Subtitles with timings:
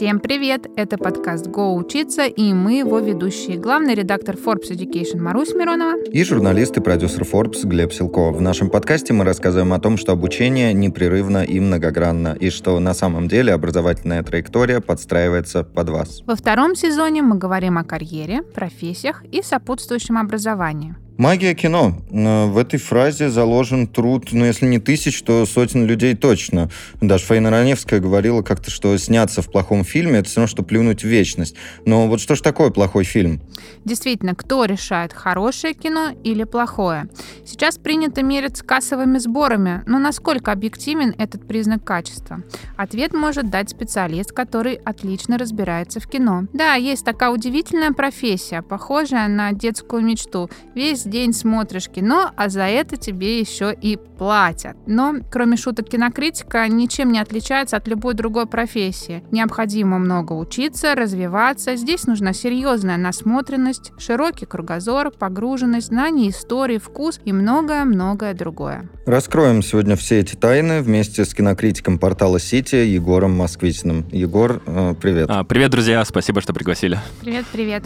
[0.00, 0.66] Всем привет!
[0.76, 3.58] Это подкаст «Го учиться» и мы его ведущие.
[3.58, 6.02] Главный редактор Forbes Education Марусь Миронова.
[6.04, 8.34] И журналист и продюсер Forbes Глеб Силков.
[8.34, 12.94] В нашем подкасте мы рассказываем о том, что обучение непрерывно и многогранно, и что на
[12.94, 16.22] самом деле образовательная траектория подстраивается под вас.
[16.24, 20.94] Во втором сезоне мы говорим о карьере, профессиях и сопутствующем образовании.
[21.20, 21.96] Магия кино.
[22.08, 26.70] В этой фразе заложен труд, ну, если не тысяч, то сотен людей точно.
[27.02, 31.02] Даже Фаина Раневская говорила как-то, что сняться в плохом фильме— это все равно, что плюнуть
[31.02, 31.56] в вечность.
[31.84, 33.42] Но вот что ж такое плохой фильм?
[33.84, 37.10] Действительно, кто решает, хорошее кино или плохое?
[37.44, 42.40] Сейчас принято мериться кассовыми сборами, но насколько объективен этот признак качества?
[42.78, 46.44] Ответ может дать специалист, который отлично разбирается в кино.
[46.54, 50.48] Да, есть такая удивительная профессия, похожая на детскую мечту.
[50.74, 54.76] Весь день смотришь кино, а за это тебе еще и платят.
[54.86, 59.22] Но, кроме шуток, кинокритика ничем не отличается от любой другой профессии.
[59.30, 61.76] Необходимо много учиться, развиваться.
[61.76, 68.88] Здесь нужна серьезная насмотренность, широкий кругозор, погруженность, знание истории, вкус и многое-многое другое.
[69.06, 74.06] Раскроем сегодня все эти тайны вместе с кинокритиком портала Сити Егором Москвитиным.
[74.12, 75.26] Егор, э, привет.
[75.28, 76.98] А, привет, друзья, спасибо, что пригласили.
[77.20, 77.84] Привет, привет.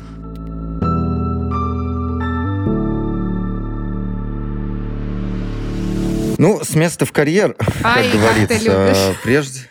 [6.38, 9.60] Ну, с места в карьер, Ай, как говорится, прежде.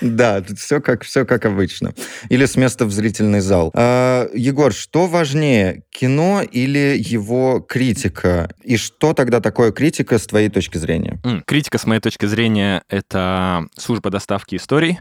[0.00, 1.94] Да, тут все как, все как обычно.
[2.28, 3.72] Или с места в зрительный зал.
[3.74, 8.50] А, Егор, что важнее, кино или его критика?
[8.62, 11.20] И что тогда такое критика с твоей точки зрения?
[11.46, 15.00] Критика, с моей точки зрения, это служба доставки историй.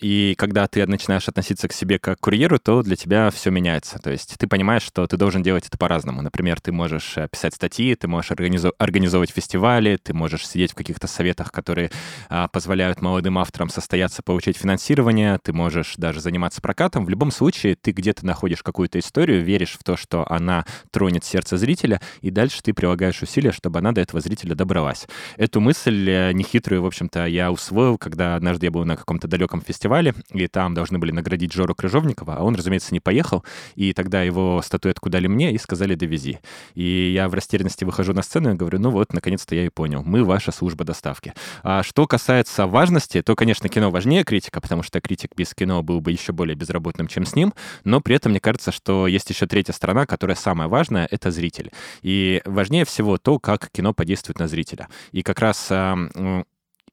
[0.00, 3.98] И когда ты начинаешь относиться к себе как к курьеру, то для тебя все меняется.
[3.98, 6.22] То есть ты понимаешь, что ты должен делать это по-разному.
[6.22, 10.74] Например, ты можешь э, писать статьи, ты можешь организовывать фестивали, ты можешь можешь сидеть в
[10.74, 11.90] каких-то советах, которые
[12.30, 17.04] а, позволяют молодым авторам состояться, получить финансирование, ты можешь даже заниматься прокатом.
[17.04, 21.58] В любом случае, ты где-то находишь какую-то историю, веришь в то, что она тронет сердце
[21.58, 25.06] зрителя, и дальше ты прилагаешь усилия, чтобы она до этого зрителя добралась.
[25.36, 29.60] Эту мысль э, нехитрую, в общем-то, я усвоил, когда однажды я был на каком-то далеком
[29.60, 33.44] фестивале, и там должны были наградить Жору Крыжовникова, а он, разумеется, не поехал,
[33.74, 36.40] и тогда его статуэтку дали мне и сказали «довези».
[36.74, 40.02] И я в растерянности выхожу на сцену и говорю, ну вот, наконец-то я и понял
[40.14, 41.34] мы ваша служба доставки.
[41.64, 46.00] А что касается важности, то, конечно, кино важнее критика, потому что критик без кино был
[46.00, 47.52] бы еще более безработным, чем с ним,
[47.82, 51.72] но при этом мне кажется, что есть еще третья сторона, которая самая важная— это зритель.
[52.02, 54.86] И важнее всего то, как кино подействует на зрителя.
[55.10, 55.72] И как раз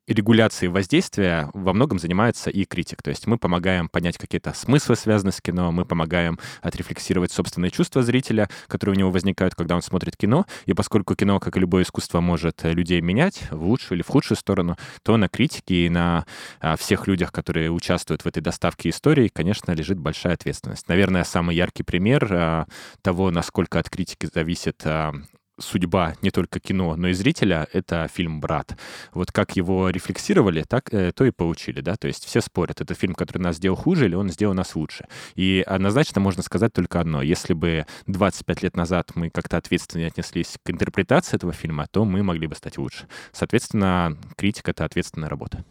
[0.07, 3.01] регуляцией воздействия во многом занимается и критик.
[3.01, 8.03] То есть мы помогаем понять какие-то смыслы, связанные с кино, мы помогаем отрефлексировать собственные чувства
[8.03, 10.45] зрителя, которые у него возникают, когда он смотрит кино.
[10.65, 14.37] И поскольку кино, как и любое искусство, может людей менять в лучшую или в худшую
[14.37, 16.25] сторону, то на критике и на
[16.59, 20.87] а, всех людях, которые участвуют в этой доставке истории, конечно, лежит большая ответственность.
[20.87, 22.65] Наверное, самый яркий пример а,
[23.01, 25.13] того, насколько от критики зависит а,
[25.59, 28.77] судьба не только кино, но и зрителя— это фильм «Брат».
[29.13, 32.93] Вот как его рефлексировали, так э, то и получили, да, то есть все спорят, это
[32.93, 35.05] фильм, который нас сделал хуже или он сделал нас лучше.
[35.35, 37.21] И однозначно можно сказать только одно.
[37.21, 42.23] Если бы 25 лет назад мы как-то ответственно отнеслись к интерпретации этого фильма, то мы
[42.23, 43.07] могли бы стать лучше.
[43.31, 45.63] Соответственно, критика— это ответственная работа.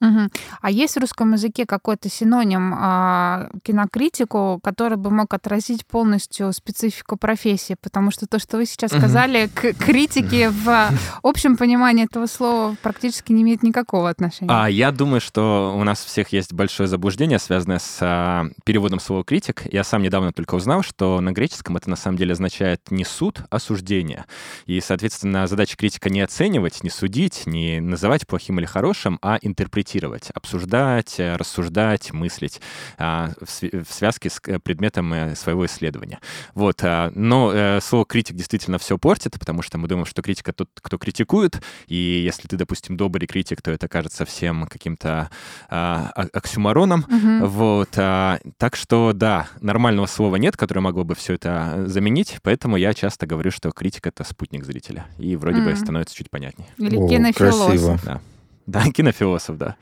[0.00, 0.28] Угу.
[0.60, 7.16] А есть в русском языке какой-то синоним э, кинокритику, который бы мог отразить полностью специфику
[7.16, 7.76] профессии?
[7.80, 9.52] Потому что то, что вы сейчас сказали, угу.
[9.54, 10.90] к критике в
[11.22, 14.50] общем понимании этого слова практически не имеет никакого отношения.
[14.52, 19.24] А я думаю, что у нас всех есть большое заблуждение, связанное с а, переводом слова
[19.24, 19.62] критик.
[19.72, 23.40] Я сам недавно только узнал, что на греческом это на самом деле означает не суд,
[23.48, 24.26] а суждение.
[24.66, 29.85] И, соответственно, задача критика не оценивать, не судить, не называть плохим или хорошим, а интерпретировать
[29.86, 32.60] интерпретировать, обсуждать, э, рассуждать, мыслить
[32.98, 36.18] а, в связке с э, предметом э, своего исследования.
[36.54, 36.80] Вот.
[36.82, 40.98] А, но слово «критик» действительно все портит, потому что мы думаем, что критика тот, кто
[40.98, 45.30] критикует, и если ты, допустим, добрый критик, то это кажется всем каким-то
[45.68, 47.04] а, оксюмароном.
[47.08, 47.46] Угу.
[47.46, 47.90] Вот.
[47.90, 53.26] Так что, да, нормального слова нет, которое могло бы все это заменить, поэтому я часто
[53.26, 55.64] говорю, что критик— это спутник зрителя, и вроде mm.
[55.64, 56.68] бы становится чуть понятнее.
[56.78, 58.04] Или кинофилософ.
[58.04, 58.20] Да.
[58.66, 59.76] Да, кинофилософ, да.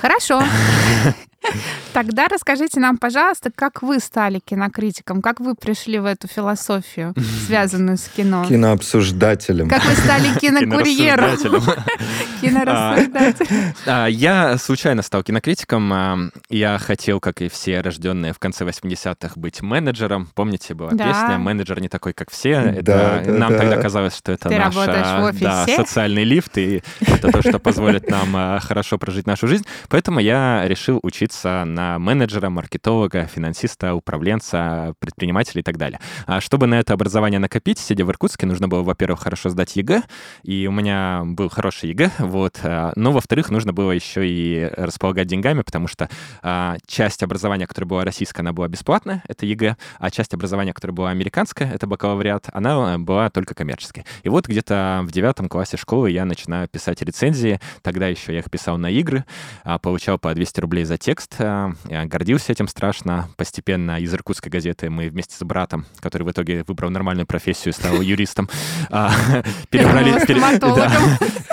[0.00, 0.42] Хорошо.
[1.92, 7.14] Тогда расскажите нам, пожалуйста, как вы стали кинокритиком, как вы пришли в эту философию,
[7.46, 8.44] связанную с кино?
[8.48, 9.68] Кинообсуждателем.
[9.68, 11.36] Как вы стали кинокурьером?
[12.40, 13.74] Кинорассуждателем.
[13.86, 15.92] А, я случайно стал кинокритиком.
[15.92, 16.18] А,
[16.48, 20.28] я хотел, как и все рожденные в конце 80-х, быть менеджером.
[20.34, 22.82] Помните, была песня «Менеджер не такой, как все».
[22.82, 24.74] Нам тогда казалось, что это наш
[25.66, 29.64] социальный лифт, и это то, что позволит нам а, хорошо прожить нашу жизнь.
[29.88, 35.98] Поэтому я решил учиться учиться на менеджера, маркетолога, финансиста, управленца, предпринимателя и так далее.
[36.26, 40.02] А чтобы на это образование накопить, сидя в Иркутске, нужно было, во-первых, хорошо сдать ЕГЭ,
[40.42, 45.26] и у меня был хороший ЕГЭ, вот, а, но, во-вторых, нужно было еще и располагать
[45.26, 46.08] деньгами, потому что
[46.42, 50.94] а, часть образования, которая была российская, она была бесплатная, это ЕГЭ, а часть образования, которая
[50.94, 54.04] была американская, это бакалавриат, она была только коммерческой.
[54.22, 58.50] И вот где-то в девятом классе школы я начинаю писать рецензии, тогда еще я их
[58.50, 59.24] писал на игры,
[59.64, 63.28] а, получал по 200 рублей за текст, а, я гордился этим страшно.
[63.36, 68.00] Постепенно из иркутской газеты мы вместе с братом, который в итоге выбрал нормальную профессию, стал
[68.00, 68.48] юристом,
[68.90, 69.12] а,
[69.70, 70.24] перебрались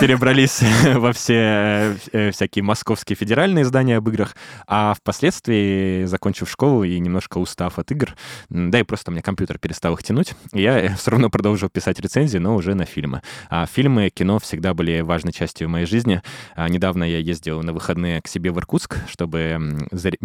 [0.94, 4.36] во все э, всякие московские федеральные издания об играх,
[4.66, 8.14] а впоследствии, закончив школу и немножко устав от игр,
[8.48, 12.54] да и просто мне компьютер перестал их тянуть, я все равно продолжил писать рецензии, но
[12.54, 13.22] уже на фильмы.
[13.48, 16.22] А фильмы, кино всегда были важной частью моей жизни.
[16.56, 19.56] Недавно я ездил на выходные к себе в Иркутск, чтобы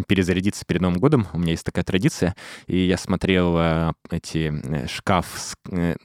[0.08, 1.28] перезарядиться перед Новым годом.
[1.34, 2.36] У меня есть такая традиция.
[2.68, 5.96] И я смотрел э, эти э, шкаф с, э,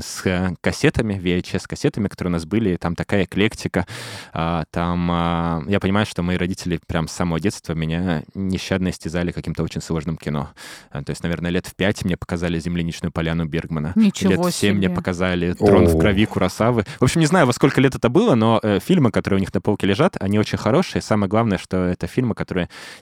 [0.00, 2.76] с кассетами, VHS-кассетами, которые у нас были.
[2.76, 3.86] Там такая эклектика.
[4.32, 9.32] А, там а, я понимаю, что мои родители прям с самого детства меня нещадно истязали
[9.32, 10.50] каким-то очень сложным кино.
[10.92, 13.92] То есть, наверное, лет в пять мне показали «Земляничную поляну» Бергмана.
[13.96, 16.84] Ничего лет в семь мне показали «Трон в крови» Курасавы.
[16.98, 19.60] В общем, не знаю, во сколько лет это было, но фильмы, которые у них на
[19.60, 21.02] полке лежат, они очень хорошие.
[21.02, 22.49] Самое главное, что это фильмы, которые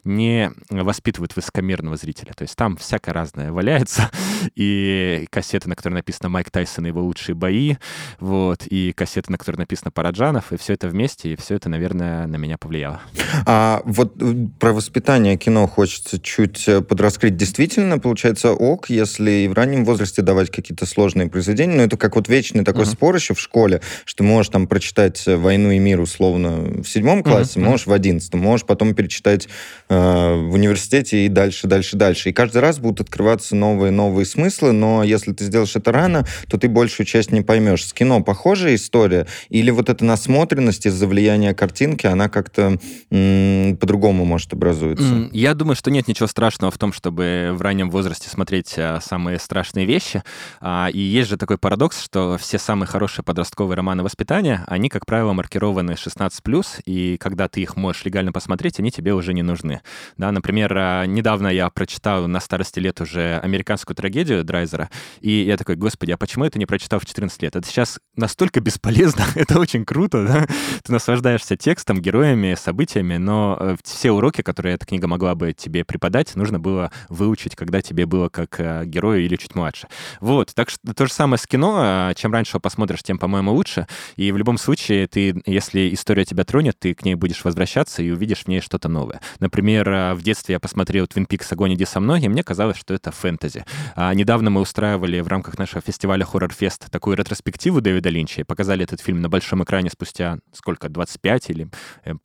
[0.05, 2.33] не воспитывают высокомерного зрителя.
[2.35, 4.11] То есть там всякое разное валяется.
[4.55, 7.77] И кассеты, на которой написано Майк Тайсон и его лучшие бои,
[8.21, 12.27] вот, и кассеты, на которой написано Параджанов, и все это вместе, и все это, наверное,
[12.27, 13.01] на меня повлияло.
[13.47, 17.37] А вот э, про воспитание кино хочется чуть э, подраскрыть.
[17.37, 22.17] Действительно, получается, ок, если и в раннем возрасте давать какие-то сложные произведения, но это как
[22.17, 22.93] вот вечный такой uh-huh.
[22.93, 27.59] спор еще в школе, что можешь там прочитать «Войну и мир» условно в седьмом классе,
[27.59, 27.65] uh-huh.
[27.65, 29.49] можешь в одиннадцатом, можешь потом перечитать
[29.89, 32.31] э, в университете и дальше, дальше, дальше.
[32.31, 36.59] И каждый раз будут открываться новые, новые смыслы, но если ты сделаешь это рано, то
[36.59, 37.87] ты большую часть не поймешь.
[37.87, 39.27] С кино похожая история?
[39.49, 42.79] Или вот эта насмотренность из-за влияния картинки, она как-то
[43.11, 45.29] по-другому, может, образуется?
[45.33, 49.39] Я думаю, что нет ничего страшного в том, чтобы в раннем возрасте смотреть а, самые
[49.39, 50.23] страшные вещи.
[50.61, 55.07] А, и есть же такой парадокс, что все самые хорошие подростковые романы воспитания, они, как
[55.07, 59.81] правило, маркированы 16+, и когда ты их можешь легально посмотреть, они тебе уже не нужны.
[60.17, 65.57] Да, например, а, недавно я прочитал на старости лет уже американскую трагедию Драйзера, и я
[65.57, 67.57] такой, господи, а почему это не прочитал в 14 лет?
[67.57, 70.47] Это сейчас настолько бесполезно, это очень круто, да?
[70.83, 75.85] Ты наслаждаешься текстом, героями, событиями, но э, все уроки, которые эта книга могла бы тебе
[75.85, 79.89] преподать, нужно было выучить, когда тебе было как э, герою или чуть младше.
[80.21, 81.77] Вот, так что то же самое с кино.
[81.79, 83.87] А, чем раньше его посмотришь, тем, по-моему, лучше.
[84.17, 88.11] И в любом случае, ты, если история тебя тронет, ты к ней будешь возвращаться и
[88.11, 89.21] увидишь в ней что-то новое.
[89.41, 91.51] Например, э, в детстве я посмотрел «Твин Пикс.
[91.53, 93.65] Огонь иди со мной», и мне казалось, что это фэнтези.
[94.09, 98.45] А недавно мы устраивали в рамках нашего фестиваля Horror Fest такую ретроспективу Дэвида Линча и
[98.45, 101.69] показали этот фильм на большом экране спустя сколько, 25 или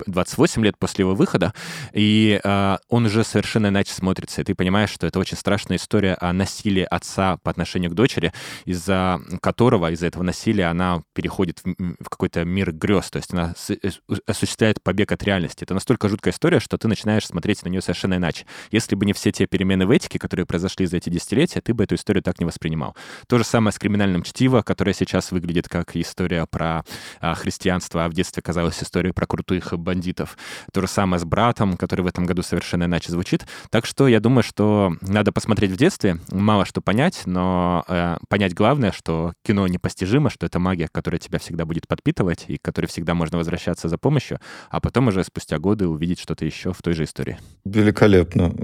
[0.07, 1.53] 28 э, лет после его выхода,
[1.91, 6.13] и э, он уже совершенно иначе смотрится, и ты понимаешь, что это очень страшная история
[6.21, 8.31] о насилии отца по отношению к дочери,
[8.63, 13.55] из-за которого, из-за этого насилия она переходит в, в какой-то мир грез, то есть она
[13.57, 13.77] с,
[14.25, 15.65] осуществляет побег от реальности.
[15.65, 18.45] Это настолько жуткая история, что ты начинаешь смотреть на нее совершенно иначе.
[18.71, 21.83] Если бы не все те перемены в этике, которые произошли за эти десятилетия, ты бы
[21.83, 22.95] эту историю так не воспринимал.
[23.27, 26.83] То же самое с криминальным чтиво, которое сейчас выглядит как история про
[27.19, 30.37] а, христианство, а в детстве казалось историей про крутых бандитов.
[30.71, 33.45] То же самое с братом, который в этом году совершенно иначе звучит.
[33.69, 38.53] Так что я думаю, что надо посмотреть в детстве, мало что понять, но э, понять
[38.53, 42.87] главное, что кино непостижимо, что это магия, которая тебя всегда будет подпитывать и к которой
[42.87, 44.39] всегда можно возвращаться за помощью,
[44.69, 47.37] а потом уже спустя годы увидеть что-то еще в той же истории.
[47.65, 48.53] Великолепно.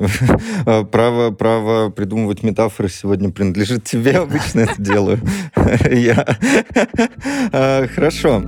[0.66, 4.18] А, право, право придумывать метафоры сегодня принадлежит тебе.
[4.18, 5.20] Обычно это делаю.
[5.90, 6.26] Я.
[7.52, 8.44] А, хорошо.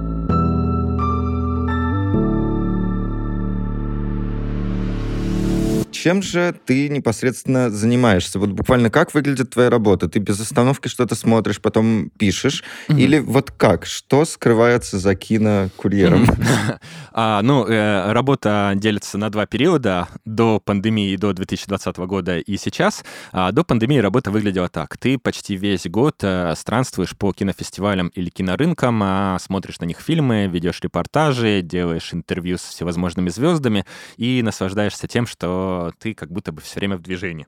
[5.91, 8.39] Чем же ты непосредственно занимаешься?
[8.39, 10.07] Вот буквально как выглядит твоя работа?
[10.07, 12.63] Ты без остановки что-то смотришь, потом пишешь?
[12.87, 12.99] Mm-hmm.
[12.99, 13.85] Или вот как?
[13.85, 16.23] Что скрывается за кинокурьером?
[16.23, 16.79] Mm-hmm.
[17.13, 20.07] а, ну, э, работа делится на два периода.
[20.25, 23.03] До пандемии, до 2020 года и сейчас.
[23.31, 24.97] А, до пандемии работа выглядела так.
[24.97, 30.47] Ты почти весь год э, странствуешь по кинофестивалям или кинорынкам, а, смотришь на них фильмы,
[30.47, 33.85] ведешь репортажи, делаешь интервью с всевозможными звездами
[34.17, 37.47] и наслаждаешься тем, что ты как будто бы все время в движении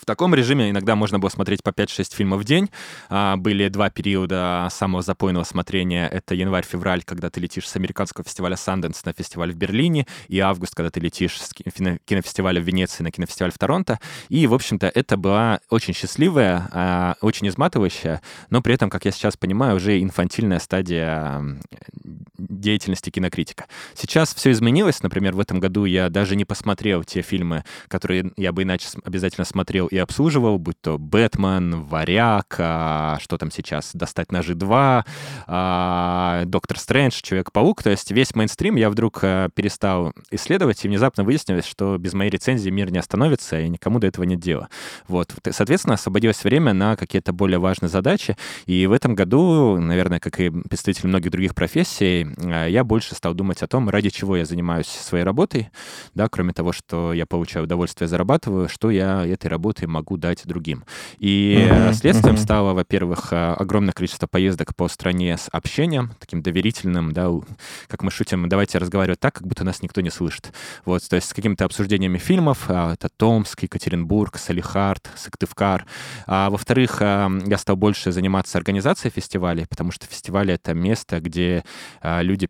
[0.00, 2.70] В таком режиме иногда можно было смотреть по 5-6 фильмов в день.
[3.08, 6.08] А, были два периода самого запойного смотрения.
[6.08, 10.74] Это январь-февраль, когда ты летишь с американского фестиваля Sundance на фестиваль в Берлине, и август,
[10.74, 13.98] когда ты летишь с кинофестиваля в Венеции на кинофестиваль в Торонто.
[14.28, 19.10] И, в общем-то, это была очень счастливая, а, очень изматывающая, но при этом, как я
[19.10, 21.42] сейчас понимаю, уже инфантильная стадия
[22.38, 23.66] деятельности кинокритика.
[23.94, 25.02] Сейчас все изменилось.
[25.02, 29.44] Например, в этом году я даже не посмотрел те фильмы, которые я бы иначе обязательно
[29.44, 35.04] смотрел и обслуживал, будь то «Бэтмен», «Варяг», а, что там сейчас, «Достать ножи 2»,
[35.46, 37.82] а, «Доктор Стрэндж», «Человек-паук».
[37.82, 42.30] То есть весь мейнстрим я вдруг а, перестал исследовать, и внезапно выяснилось, что без моей
[42.30, 44.68] рецензии мир не остановится, и никому до этого нет дела.
[45.08, 45.34] Вот.
[45.50, 50.50] Соответственно, освободилось время на какие-то более важные задачи, и в этом году, наверное, как и
[50.50, 52.26] представители многих других профессий,
[52.68, 55.70] я больше стал думать о том, ради чего я занимаюсь своей работой,
[56.14, 60.84] да, кроме того, что я получаю удовольствие, зарабатываю, что я этой работой могу дать другим.
[61.18, 61.92] И mm-hmm.
[61.92, 62.42] следствием mm-hmm.
[62.42, 67.30] стало, во-первых, а, огромное количество поездок по стране с общением, таким доверительным, да,
[67.88, 70.52] как мы шутим, давайте разговаривать так, как будто нас никто не слышит.
[70.84, 75.86] Вот, то есть с какими-то обсуждениями фильмов, а, это Томск, Екатеринбург, Салихард, Сыктывкар.
[76.26, 81.64] А, во-вторых, я стал больше заниматься организацией фестивалей, потому что фестивали— это место, где
[82.02, 82.48] люди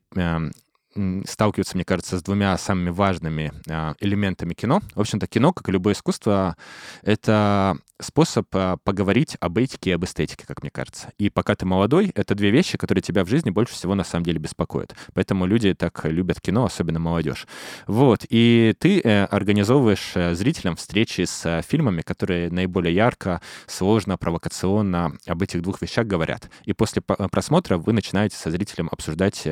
[1.26, 3.52] сталкиваются, мне кажется, с двумя самыми важными
[4.00, 4.80] элементами кино.
[4.94, 6.56] В общем-то, кино, как и любое искусство,
[7.02, 11.12] это способ а, поговорить об этике и об эстетике, как мне кажется.
[11.18, 14.24] И пока ты молодой, это две вещи, которые тебя в жизни больше всего на самом
[14.24, 14.94] деле беспокоят.
[15.14, 17.46] Поэтому люди так любят кино, особенно молодежь.
[17.86, 18.26] Вот.
[18.28, 25.12] И ты э, организовываешь э, зрителям встречи с э, фильмами, которые наиболее ярко, сложно, провокационно
[25.26, 26.50] об этих двух вещах говорят.
[26.64, 29.46] И после просмотра вы начинаете со зрителем обсуждать,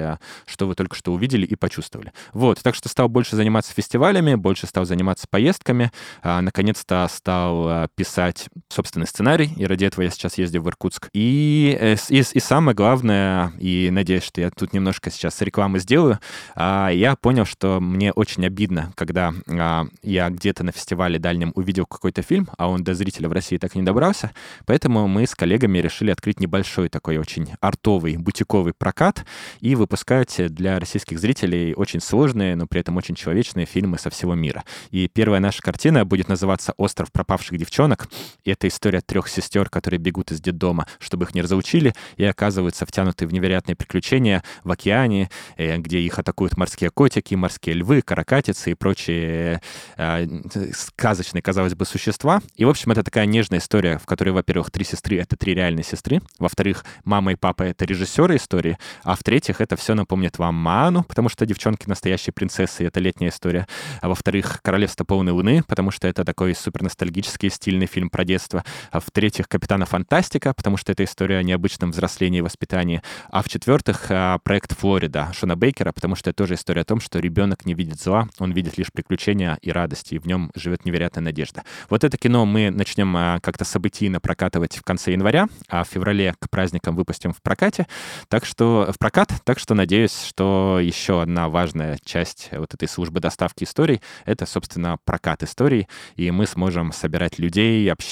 [0.46, 2.12] что вы только что увидели и почувствовали.
[2.32, 2.60] Вот.
[2.62, 5.90] Так что стал больше заниматься фестивалями, больше стал заниматься поездками,
[6.22, 11.08] а, наконец-то стал писать писать собственный сценарий, и ради этого я сейчас ездил в Иркутск.
[11.12, 16.18] И, э, и, и самое главное, и надеюсь, что я тут немножко сейчас рекламы сделаю,
[16.54, 21.86] а, я понял, что мне очень обидно, когда а, я где-то на фестивале дальнем увидел
[21.86, 24.32] какой-то фильм, а он до зрителя в России так и не добрался,
[24.66, 29.24] поэтому мы с коллегами решили открыть небольшой такой очень артовый, бутиковый прокат
[29.60, 34.34] и выпускать для российских зрителей очень сложные, но при этом очень человечные фильмы со всего
[34.34, 34.64] мира.
[34.90, 38.08] И первая наша картина будет называться «Остров пропавших девчонок».
[38.44, 42.86] И это история трех сестер, которые бегут из детдома, чтобы их не разлучили, и оказываются
[42.86, 48.72] втянуты в невероятные приключения в океане, э, где их атакуют морские котики, морские львы, каракатицы
[48.72, 49.60] и прочие
[49.96, 50.26] э,
[50.72, 52.40] сказочные, казалось бы, существа.
[52.56, 55.84] И, в общем, это такая нежная история, в которой, во-первых, три сестры— это три реальные
[55.84, 61.04] сестры, во-вторых, мама и папа— это режиссеры истории, а в-третьих, это все напомнит вам Ману,
[61.04, 63.66] потому что девчонки настоящие принцессы, и это летняя история,
[64.00, 68.62] а во-вторых, Королевство полной луны, потому что это такой супер ностальгический стильный фильм про детство.
[68.92, 73.02] А в-третьих, Капитана Фантастика, потому что это история о необычном взрослении и воспитании.
[73.28, 77.18] А в-четвертых, а, проект Флорида Шона Бейкера, потому что это тоже история о том, что
[77.18, 81.24] ребенок не видит зла, он видит лишь приключения и радости, и в нем живет невероятная
[81.24, 81.64] надежда.
[81.90, 86.36] Вот это кино мы начнем а, как-то событийно прокатывать в конце января, а в феврале
[86.38, 87.88] к праздникам выпустим в прокате.
[88.28, 93.18] Так что в прокат, так что надеюсь, что еще одна важная часть вот этой службы
[93.18, 98.03] доставки историй— это, собственно, прокат историй, и мы сможем собирать людей, общаться,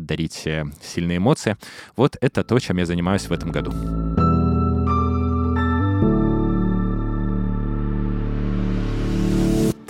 [0.00, 1.56] дарить э, сильные эмоции.
[1.96, 3.72] Вот это то, чем я занимаюсь в этом году.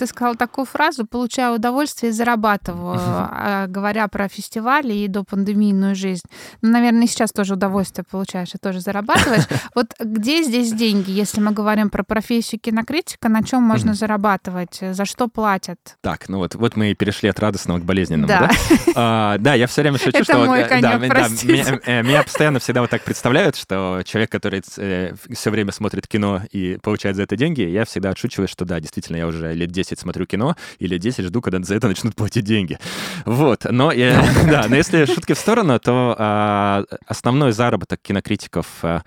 [0.01, 5.93] Ты сказал такую фразу «получаю удовольствие и зарабатываю», а, говоря про фестивали и до пандемийную
[5.93, 6.23] жизнь.
[6.63, 9.43] Ну, наверное, сейчас тоже удовольствие получаешь и тоже зарабатываешь.
[9.75, 15.05] Вот где здесь деньги, если мы говорим про профессию кинокритика, на чем можно зарабатывать, за
[15.05, 15.77] что платят?
[16.01, 18.49] Так, ну вот, вот мы и перешли от радостного к болезненному, да?
[18.49, 20.45] Да, а, да я все время шучу, что...
[20.45, 24.63] Мой конек, да, да, меня, э, меня постоянно всегда вот так представляют, что человек, который
[24.77, 28.79] э, все время смотрит кино и получает за это деньги, я всегда отшучиваю, что да,
[28.79, 32.15] действительно, я уже лет 10 10 смотрю кино, или 10 жду, когда за это начнут
[32.15, 32.77] платить деньги.
[33.25, 33.65] Вот.
[33.69, 39.01] Но, я, да, но если шутки в сторону, то а, основной заработок кинокритиков а,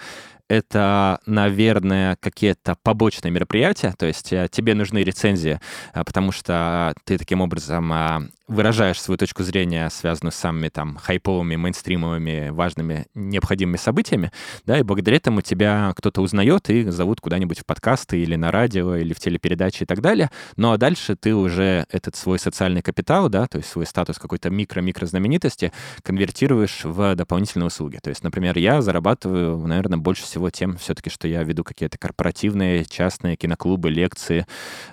[0.49, 5.59] это, наверное, какие-то побочные мероприятия, то есть э, тебе нужны рецензии,
[5.95, 10.97] а, потому что ты таким образом а, выражаешь свою точку зрения, связанную с самыми там
[10.97, 14.33] хайповыми, мейнстримовыми, важными, необходимыми событиями,
[14.67, 18.97] да, и благодаря этому тебя кто-то узнает и зовут куда-нибудь в подкасты или на радио,
[18.97, 20.31] или в телепередачи и так далее.
[20.57, 24.51] Ну а дальше ты уже этот свой социальный капитал, да, то есть свой статус какой-то
[24.51, 25.73] микро-микро знаменитости
[26.03, 27.99] конвертируешь в дополнительные услуги.
[28.03, 32.85] То есть, например, я зарабатываю, наверное, больше всего тем все-таки, что я веду какие-то корпоративные,
[32.85, 34.47] частные киноклубы, лекции,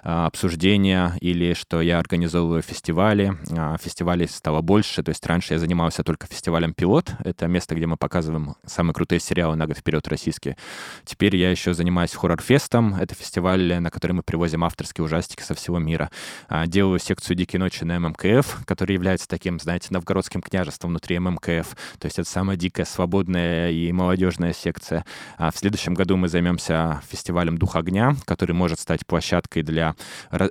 [0.04, 3.36] а, обсуждения, или что я организовываю фестивали.
[3.50, 7.86] А, фестивалей стало больше, то есть раньше я занимался только фестивалем «Пилот», это место, где
[7.86, 10.58] мы показываем самые крутые сериалы на год вперед российские.
[11.06, 15.80] Теперь я еще занимаюсь хоррор-фестом, это фестиваль, на который мы привозим авторские ужастики со всего
[15.80, 16.12] мира.
[16.48, 21.76] А, делаю секцию «Дикие ночи» на ММКФ, который является таким, знаете, новгородским княжеством внутри ММКФ.
[22.00, 25.06] То есть это самая дикая, свободная и молодежная секция.
[25.38, 29.96] А в следующем году мы займемся фестивалем «Дух огня», который может стать площадкой для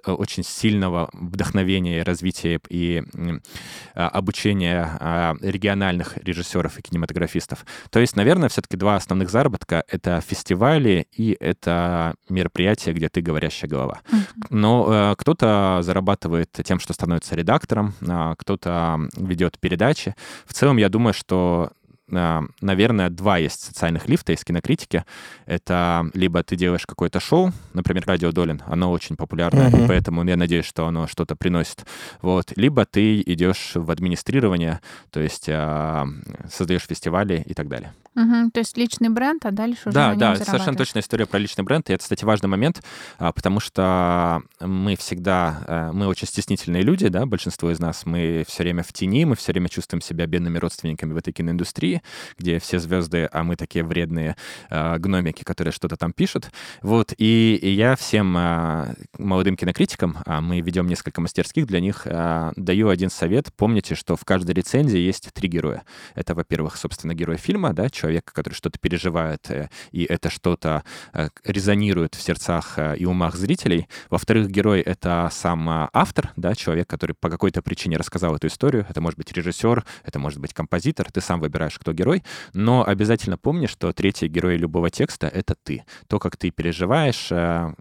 [0.07, 2.80] очень сильного вдохновения, развития и
[3.95, 7.65] а, обучения а, региональных режиссеров и кинематографистов.
[7.91, 13.71] То есть, наверное, все-таки два основных заработка— это фестивали и это мероприятия, где ты говорящая
[13.71, 14.01] голова.
[14.51, 20.15] Но э, кто-то зарабатывает тем, что становится редактором, а кто-то ведет передачи.
[20.47, 21.73] В целом, я думаю, что
[22.11, 25.05] наверное, два есть социальных лифта из кинокритики.
[25.47, 29.85] Это либо ты делаешь какое-то шоу, например, «Радио Долин», оно очень популярное, uh-huh.
[29.85, 31.85] и поэтому я надеюсь, что оно что-то приносит.
[32.23, 32.53] Вот.
[32.57, 36.07] Либо ты идешь в администрирование, то есть а,
[36.51, 37.93] создаешь фестивали и так далее.
[38.21, 41.65] Угу, то есть личный бренд, а дальше уже Да, да, совершенно точная история про личный
[41.65, 41.89] бренд.
[41.91, 42.83] И это, кстати, важный момент,
[43.19, 48.63] а, потому что мы всегда, мы очень стеснительные люди, да, большинство из нас, мы все
[48.63, 52.03] время в тени, мы все время чувствуем себя бедными родственниками в этой киноиндустрии,
[52.39, 54.37] где все звезды, а мы такие вредные
[54.71, 56.51] э, гномики, которые что-то там пишут.
[56.83, 62.03] Вот, и, и я всем э, молодым кинокритикам, а мы ведем несколько мастерских для них,
[62.05, 63.53] э, даю один совет.
[63.57, 65.83] Помните, что в каждой рецензии есть три героя.
[66.15, 71.29] Это, во-первых, собственно, герой фильма, да, человек, который что-то переживает, э, и это что-то э,
[71.45, 73.89] резонирует в сердцах э, и умах зрителей.
[74.11, 78.87] Во-вторых, герой— это сам э, автор, да, человек, который по какой-то причине рассказал эту историю.
[78.89, 81.11] Это может быть режиссер, это может быть композитор.
[81.13, 85.85] Ты сам выбираешь, кто герой, но обязательно помни, что третий герой любого текста— это ты.
[86.09, 87.31] То, как ты переживаешь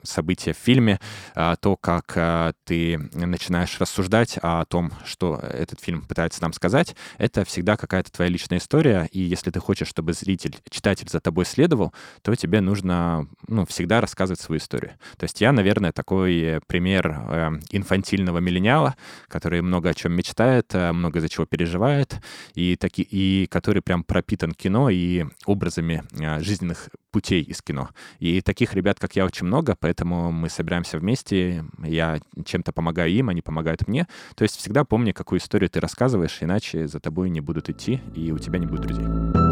[0.03, 0.99] события в фильме,
[1.35, 7.45] э, то, как ты начинаешь рассуждать о том, что этот фильм пытается нам сказать, это
[7.45, 11.93] всегда какая-то твоя личная история, и если ты хочешь, чтобы зритель, читатель за тобой следовал,
[12.21, 14.93] то тебе нужно ну, всегда рассказывать свою историю.
[15.17, 18.95] То есть я, наверное, такой пример э, инфантильного миллениала,
[19.27, 22.19] который много о чем мечтает, э, много за чего переживает,
[22.53, 27.89] и, таки, и который прям пропитан кино и образами а, жизненных путей из кино.
[28.19, 33.29] И таких ребят, как я, очень много, поэтому мы собираемся вместе, я чем-то помогаю им,
[33.29, 34.07] они помогают мне.
[34.35, 38.31] То есть всегда помни, какую историю ты рассказываешь, иначе за тобой не будут идти, и
[38.31, 39.48] у тебя не будет друзей.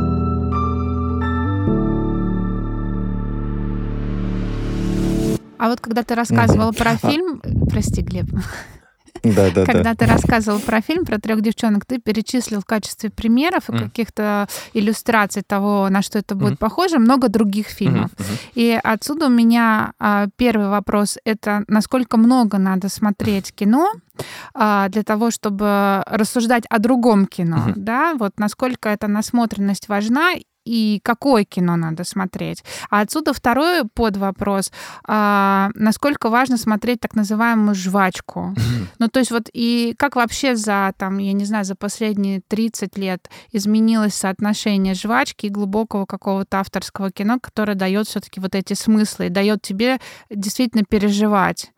[5.57, 8.27] А вот когда ты рассказывал про фильм, прости, Глеб,
[9.23, 9.95] да, да, Когда да.
[9.95, 13.79] ты рассказывал про фильм, про трех девчонок, ты перечислил в качестве примеров и mm.
[13.79, 16.57] каких-то иллюстраций того, на что это будет mm.
[16.57, 18.11] похоже, много других фильмов.
[18.11, 18.23] Mm-hmm.
[18.23, 18.51] Mm-hmm.
[18.55, 23.91] И отсюда у меня а, первый вопрос— это насколько много надо смотреть кино,
[24.53, 27.73] а, для того, чтобы рассуждать о другом кино, mm-hmm.
[27.75, 30.33] да, вот насколько эта насмотренность важна
[30.67, 32.63] и какое кино надо смотреть.
[32.89, 34.71] А отсюда второй под вопрос,
[35.05, 38.53] а, насколько важно смотреть так называемую жвачку.
[38.99, 42.97] Ну, то есть вот и как вообще за, там, я не знаю, за последние 30
[42.97, 49.29] лет изменилось соотношение жвачки и глубокого какого-то авторского кино, которое дает все-таки вот эти смыслы,
[49.29, 49.99] дает тебе
[50.29, 51.71] действительно переживать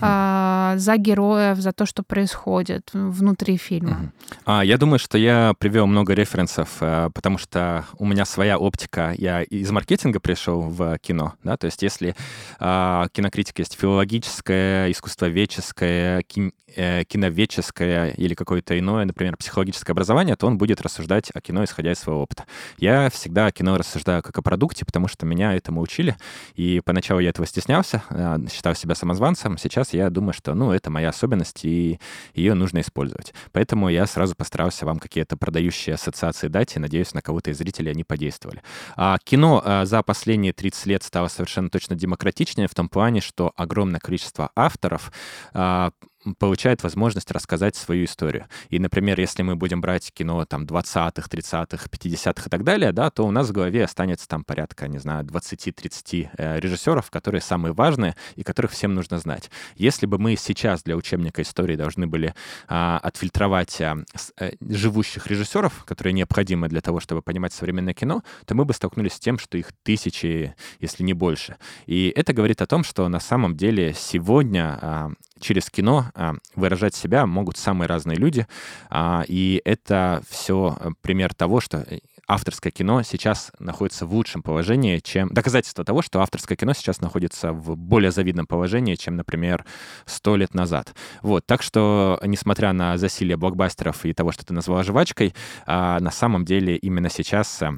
[0.00, 4.12] а, за героев, за то, что происходит внутри фильма.
[4.44, 9.14] А, я думаю, что я привел много референсов, а, потому что у меня своя оптика.
[9.16, 12.14] Я из маркетинга пришел в кино, да, то есть если
[12.58, 20.46] а, кинокритика есть филологическая, искусствоведческая, кин, э, киноведческое или какое-то иное, например, психологическое образование, то
[20.46, 22.44] он будет рассуждать о кино, исходя из своего опыта.
[22.78, 26.16] Я всегда о кино рассуждаю как о продукте, потому что меня этому учили,
[26.54, 29.58] и поначалу я этого стеснялся, а, считал себя самозванцем.
[29.58, 31.98] Сейчас я думаю, что, ну, это моя особенность, и
[32.34, 33.34] ее нужно использовать.
[33.52, 37.90] Поэтому я сразу постарался вам какие-то продающие ассоциации дать, и надеюсь, на кого-то из зрителей
[37.90, 38.62] они подействовали.
[38.96, 43.52] А кино а, за последние 30 лет стало совершенно точно демократичнее в том плане, что
[43.56, 45.12] огромное количество авторов
[45.52, 45.90] а,
[46.38, 48.46] получает возможность рассказать свою историю.
[48.68, 53.10] И, например, если мы будем брать кино там 20-х, 30-х, 50-х и так далее, да,
[53.10, 57.72] то у нас в голове останется там порядка, не знаю, 20-30 э, режиссеров, которые самые
[57.72, 59.50] важные и которых всем нужно знать.
[59.76, 62.34] Если бы мы сейчас для учебника истории должны были
[62.68, 68.54] а, отфильтровать с, а, живущих режиссеров, которые необходимы для того, чтобы понимать современное кино, то
[68.54, 71.56] мы бы столкнулись с тем, что их тысячи, если не больше.
[71.86, 75.10] И это говорит о том, что на самом деле сегодня а,
[75.42, 78.46] через кино а, выражать себя могут самые разные люди,
[78.88, 81.84] а, и это все пример того, что
[82.26, 85.28] авторское кино сейчас находится в лучшем положении, чем...
[85.28, 89.64] Доказательство того, что авторское кино сейчас находится в более завидном положении, чем, например,
[90.06, 90.94] сто лет назад.
[91.22, 95.34] Вот, так что, несмотря на засилие блокбастеров и того, что ты назвала жвачкой,
[95.66, 97.72] а, на самом деле именно сейчас э,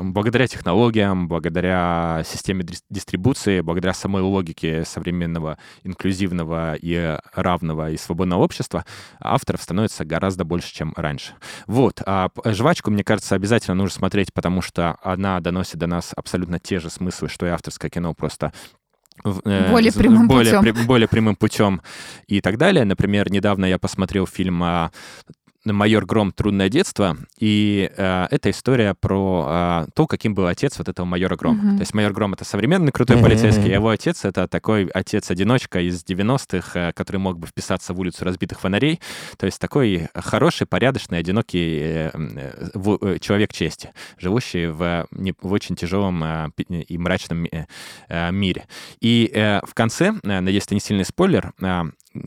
[0.00, 8.84] благодаря технологиям, благодаря системе дистрибуции, благодаря самой логике современного инклюзивного и равного и свободного общества,
[9.20, 11.34] авторов становится гораздо больше, чем раньше.
[11.66, 12.02] Вот.
[12.04, 16.80] А жвачку, мне кажется, обязательно нужно смотреть, потому что она доносит до нас абсолютно те
[16.80, 18.52] же смыслы, что и авторское кино, просто
[19.24, 20.74] э, более прямым более, путем.
[20.74, 21.82] При, более прямым путем
[22.26, 22.84] и так далее.
[22.84, 24.62] Например, недавно я посмотрел фильм
[25.72, 26.32] «Майор Гром.
[26.32, 31.36] Трудное детство», и э, это история про э, то, каким был отец вот этого майора
[31.36, 31.62] Грома.
[31.62, 31.76] Mm-hmm.
[31.76, 33.22] То есть майор Гром— это современный крутой mm-hmm.
[33.22, 38.00] полицейский, а его отец— это такой отец-одиночка из 90-х, э, который мог бы вписаться в
[38.00, 39.00] улицу разбитых фонарей.
[39.36, 45.34] То есть такой хороший, порядочный, одинокий э, э, в, э, человек чести, живущий в, не,
[45.40, 47.66] в очень тяжелом э, и мрачном э,
[48.08, 48.66] э, мире.
[49.00, 51.82] И э, в конце, э, надеюсь, это не сильный спойлер, э,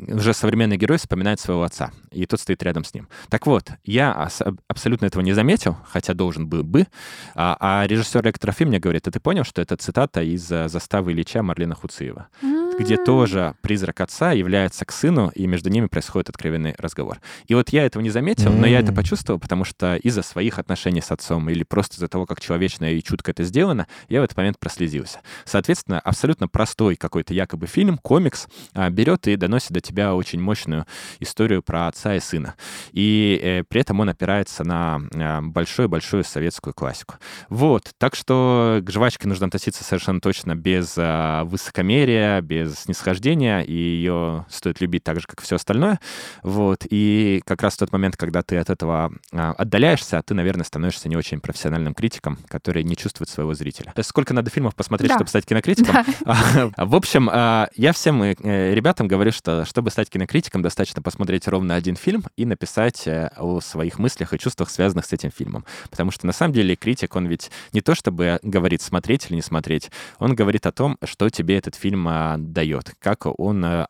[0.07, 3.07] уже современный герой вспоминает своего отца, и тот стоит рядом с ним.
[3.29, 4.29] Так вот, я
[4.67, 6.87] абсолютно этого не заметил, хотя должен был бы,
[7.35, 11.11] а, а режиссер Электрофи мне говорит, а ты понял, что это цитата из э, «Заставы
[11.11, 12.27] Ильича» Марлена Хуциева?
[12.41, 17.19] Mm-hmm где тоже призрак отца является к сыну, и между ними происходит откровенный разговор.
[17.47, 21.01] И вот я этого не заметил, но я это почувствовал, потому что из-за своих отношений
[21.01, 24.37] с отцом или просто из-за того, как человечно и чутко это сделано, я в этот
[24.37, 25.19] момент прослезился.
[25.43, 30.85] Соответственно, абсолютно простой какой-то якобы фильм, комикс, а, берет и доносит до тебя очень мощную
[31.19, 32.55] историю про отца и сына.
[32.91, 37.15] И э, при этом он опирается на а, большую-большую советскую классику.
[37.49, 43.73] Вот, так что к жвачке нужно относиться совершенно точно без а, высокомерия, без снисхождения, и
[43.73, 45.99] ее стоит любить так же, как все остальное.
[46.43, 46.85] Вот.
[46.89, 51.07] И как раз в тот момент, когда ты от этого а, отдаляешься, ты, наверное, становишься
[51.07, 53.93] не очень профессиональным критиком, который не чувствует своего зрителя.
[54.01, 55.15] Сколько надо фильмов посмотреть, да.
[55.15, 55.95] чтобы стать кинокритиком?
[56.25, 56.71] Да.
[56.77, 61.75] В общем, а, я всем э, ребятам говорю, что чтобы стать кинокритиком, достаточно посмотреть ровно
[61.75, 65.63] один фильм и написать э, о своих мыслях и чувствах, связанных с этим фильмом.
[65.89, 69.41] Потому что на самом деле критик, он ведь не то чтобы говорит смотреть или не
[69.41, 72.09] смотреть, он говорит о том, что тебе этот фильм
[72.51, 73.85] дает, как он э,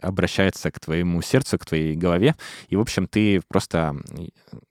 [0.00, 2.34] обращается к твоему сердцу, к твоей голове.
[2.68, 3.96] И, в общем, ты просто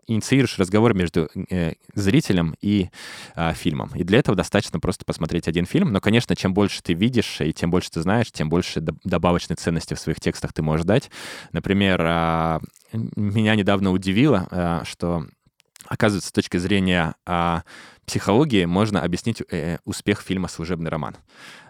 [0.07, 2.89] инициируешь разговор между э, зрителем и
[3.35, 3.91] э, фильмом.
[3.93, 5.91] И для этого достаточно просто посмотреть один фильм.
[5.91, 9.93] Но, конечно, чем больше ты видишь и тем больше ты знаешь, тем больше добавочной ценности
[9.93, 11.09] в своих текстах ты можешь дать.
[11.51, 12.59] Например, э,
[12.93, 15.25] меня недавно удивило, э, что,
[15.85, 17.61] оказывается, с точки зрения э,
[18.05, 21.17] психологии можно объяснить э, успех фильма «Служебный роман».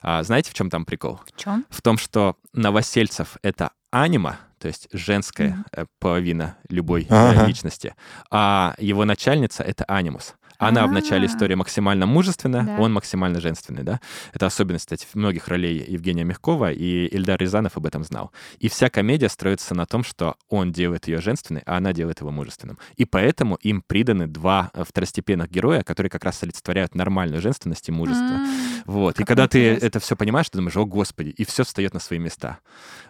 [0.01, 1.19] А, знаете, в чем там прикол?
[1.25, 1.65] В чем?
[1.69, 5.87] В том, что Новосельцев— это анима, то есть женская mm-hmm.
[5.99, 7.45] половина любой ага.
[7.45, 7.95] личности,
[8.29, 10.35] а его начальница— это анимус.
[10.57, 10.87] Она А-а-а.
[10.87, 12.77] в начале истории максимально мужественная, да.
[12.79, 13.99] он максимально женственный, да.
[14.33, 18.31] Это особенность, кстати, многих ролей Евгения Мягкова, и Ильдар Рязанов об этом знал.
[18.59, 22.31] И вся комедия строится на том, что он делает ее женственной, а она делает его
[22.31, 22.77] мужественным.
[22.95, 27.91] И поэтому им приданы два э, второстепенных героя, которые как раз олицетворяют нормальную женственность и
[27.91, 28.25] мужество.
[28.25, 28.81] А-а-а.
[28.85, 29.15] Вот.
[29.15, 31.99] Как и когда ты это все понимаешь, ты думаешь, о, господи, и все встает на
[31.99, 32.59] свои места.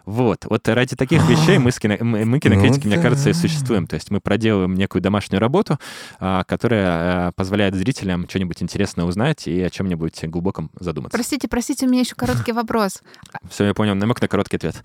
[0.04, 0.44] Вот.
[0.44, 1.96] Вот ради таких вещей мы, кино...
[2.00, 3.86] мы кинокритики, ну, мне кажется, и существуем.
[3.86, 5.78] То есть мы проделываем некую домашнюю работу,
[6.18, 11.16] а, которая а, позволяет зрителям что-нибудь интересное узнать и о чем-нибудь глубоком задуматься.
[11.16, 13.00] Простите, простите, у меня еще короткий вопрос.
[13.48, 14.74] Все, я понял, намек на короткий ответ.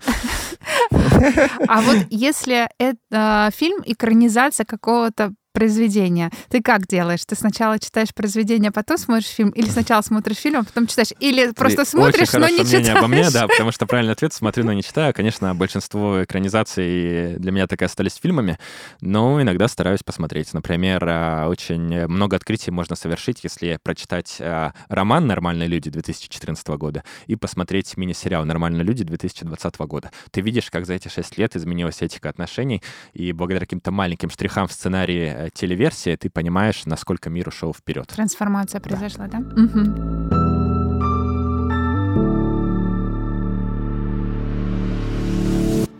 [1.68, 6.30] А вот если это фильм экранизация какого-то произведение.
[6.48, 7.24] Ты как делаешь?
[7.24, 9.50] Ты сначала читаешь произведение, а потом смотришь фильм?
[9.50, 11.12] Или сначала смотришь фильм, а потом читаешь?
[11.20, 12.88] Или просто смотришь, но не читаешь?
[12.90, 15.14] обо мне, да, потому что правильный ответ— смотрю, но не читаю.
[15.14, 18.58] Конечно, большинство экранизаций для меня так и остались фильмами,
[19.00, 20.52] но иногда стараюсь посмотреть.
[20.52, 27.04] Например, а, очень много открытий можно совершить, если прочитать а, роман «Нормальные люди» 2014 года
[27.28, 30.10] и посмотреть мини-сериал «Нормальные люди» 2020 года.
[30.32, 34.66] Ты видишь, как за эти шесть лет изменилась этика отношений, и благодаря каким-то маленьким штрихам
[34.66, 38.06] в сценарии Э, телеверсия, ты понимаешь, насколько мир ушел вперед.
[38.08, 39.38] Трансформация произошла, да?
[39.40, 39.62] да?
[39.62, 40.73] Угу.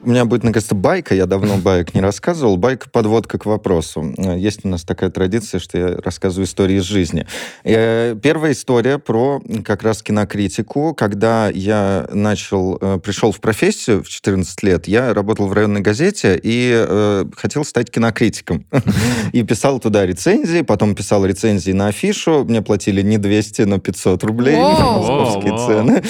[0.04, 1.14] У меня будет, наконец-то, байка.
[1.14, 2.58] Я давно байк не рассказывал.
[2.58, 4.14] Байка— подводка к вопросу.
[4.36, 7.26] Есть у нас такая традиция, что я рассказываю истории из жизни.
[7.64, 10.94] Э, первая история про как раз кинокритику.
[10.94, 16.38] Когда я начал, э, пришел в профессию в 14 лет, я работал в районной газете
[16.42, 18.66] и э, хотел стать кинокритиком.
[19.32, 22.44] И писал туда рецензии, потом писал рецензии на афишу.
[22.44, 24.56] Мне платили не 200, но 500 рублей.
[24.56, 26.02] Московские цены.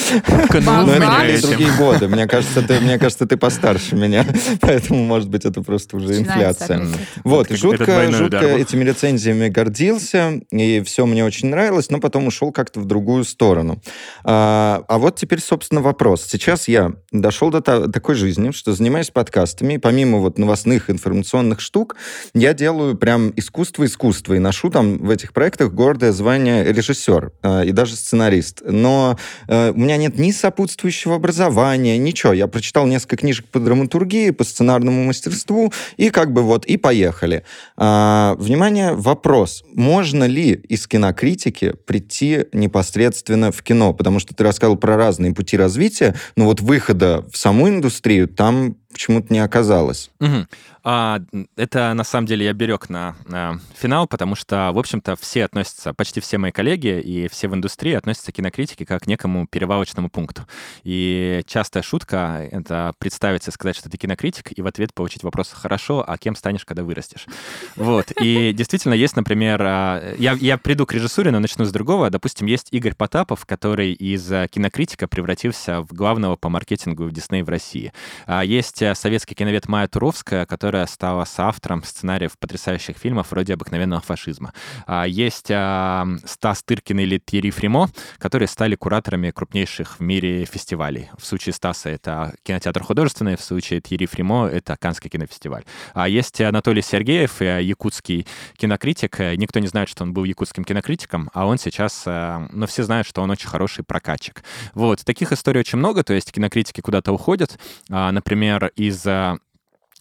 [0.60, 2.08] Но это другие годы.
[2.08, 4.26] Мне кажется, ты, мне кажется, ты постарше старше меня,
[4.60, 6.86] поэтому, может быть, это просто уже инфляция.
[7.22, 12.52] Вот, и жутко, жутко этими рецензиями гордился, и все мне очень нравилось, но потом ушел
[12.52, 13.80] как-то в другую сторону.
[14.24, 16.24] А, а вот теперь, собственно, вопрос.
[16.26, 21.96] Сейчас я дошел до такой жизни, что занимаюсь подкастами, и помимо вот новостных информационных штук,
[22.34, 27.72] я делаю прям искусство-искусство, и ношу там в этих проектах гордое звание режиссер э, и
[27.72, 28.62] даже сценарист.
[28.64, 29.18] Но
[29.48, 32.32] э, у меня нет ни сопутствующего образования, ничего.
[32.32, 37.44] Я прочитал несколько книжек по драматургии, по сценарному мастерству, и как бы вот, и поехали.
[37.76, 39.64] А, внимание, вопрос.
[39.74, 43.92] Можно ли из кинокритики прийти непосредственно в кино?
[43.92, 48.76] Потому что ты рассказал про разные пути развития, но вот выхода в саму индустрию там
[48.94, 50.10] почему-то не оказалось.
[50.20, 50.46] Угу.
[50.86, 51.20] А,
[51.56, 55.94] это, на самом деле, я берег на, на финал, потому что, в общем-то, все относятся,
[55.94, 60.10] почти все мои коллеги и все в индустрии относятся к кинокритике как к некому перевалочному
[60.10, 60.46] пункту.
[60.82, 66.04] И частая шутка— это представиться, сказать, что ты кинокритик, и в ответ получить вопрос «хорошо,
[66.06, 67.26] а кем станешь, когда вырастешь?»
[67.76, 68.12] Вот.
[68.20, 72.10] И действительно есть, например, а, я, я приду к режиссуре, но начну с другого.
[72.10, 77.42] Допустим, есть Игорь Потапов, который из а, кинокритика превратился в главного по маркетингу в Дисней
[77.42, 77.92] в России.
[78.26, 84.52] А есть советский киновед Майя Туровская, которая стала соавтором сценариев потрясающих фильмов вроде «Обыкновенного фашизма».
[84.86, 91.08] А, есть а, Стас Тыркин или Тьерри Фримо, которые стали кураторами крупнейших в мире фестивалей.
[91.18, 95.64] В случае Стаса это кинотеатр художественный, в случае Тьерри Фримо это Канский кинофестиваль.
[95.94, 99.18] А есть Анатолий Сергеев, э, якутский кинокритик.
[99.36, 103.06] Никто не знает, что он был якутским кинокритиком, а он сейчас, э, но все знают,
[103.06, 104.42] что он очень хороший прокатчик.
[104.74, 107.58] Вот, таких историй очень много, то есть кинокритики куда-то уходят.
[107.90, 109.38] А, например, из э,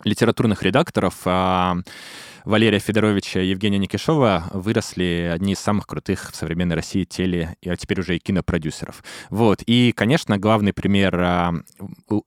[0.03, 1.15] литературных редакторов.
[1.25, 1.77] А,
[2.45, 7.75] Валерия Федоровича и Евгения Никишова выросли одни из самых крутых в современной России теле, а
[7.77, 9.03] теперь уже и кинопродюсеров.
[9.29, 9.61] Вот.
[9.65, 11.53] И, конечно, главный пример а,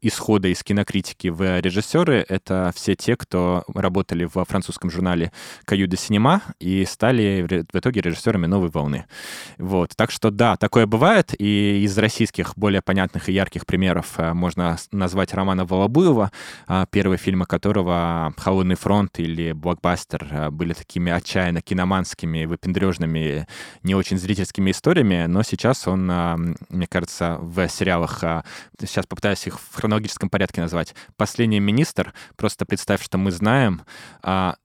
[0.01, 5.33] исхода из кинокритики в режиссеры— это все те, кто работали во французском журнале
[5.65, 9.05] «Каю де Синема» и стали в итоге режиссерами «Новой волны».
[9.59, 9.93] Вот.
[9.97, 14.79] Так что да, такое бывает, и из российских более понятных и ярких примеров а, можно
[14.93, 16.33] назвать Романа Волобуева,
[16.67, 23.47] а, первые фильмы которого «Холодный фронт» или «Блокбастер» э, были такими отчаянно киноманскими, выпендрежными,
[23.83, 26.37] не очень зрительскими историями, но сейчас он, э,
[26.69, 28.43] мне кажется, в сериалах, э,
[28.79, 33.81] сейчас попытаюсь их в хронологическом порядке назвать, «Последний министр», просто представь, что мы знаем,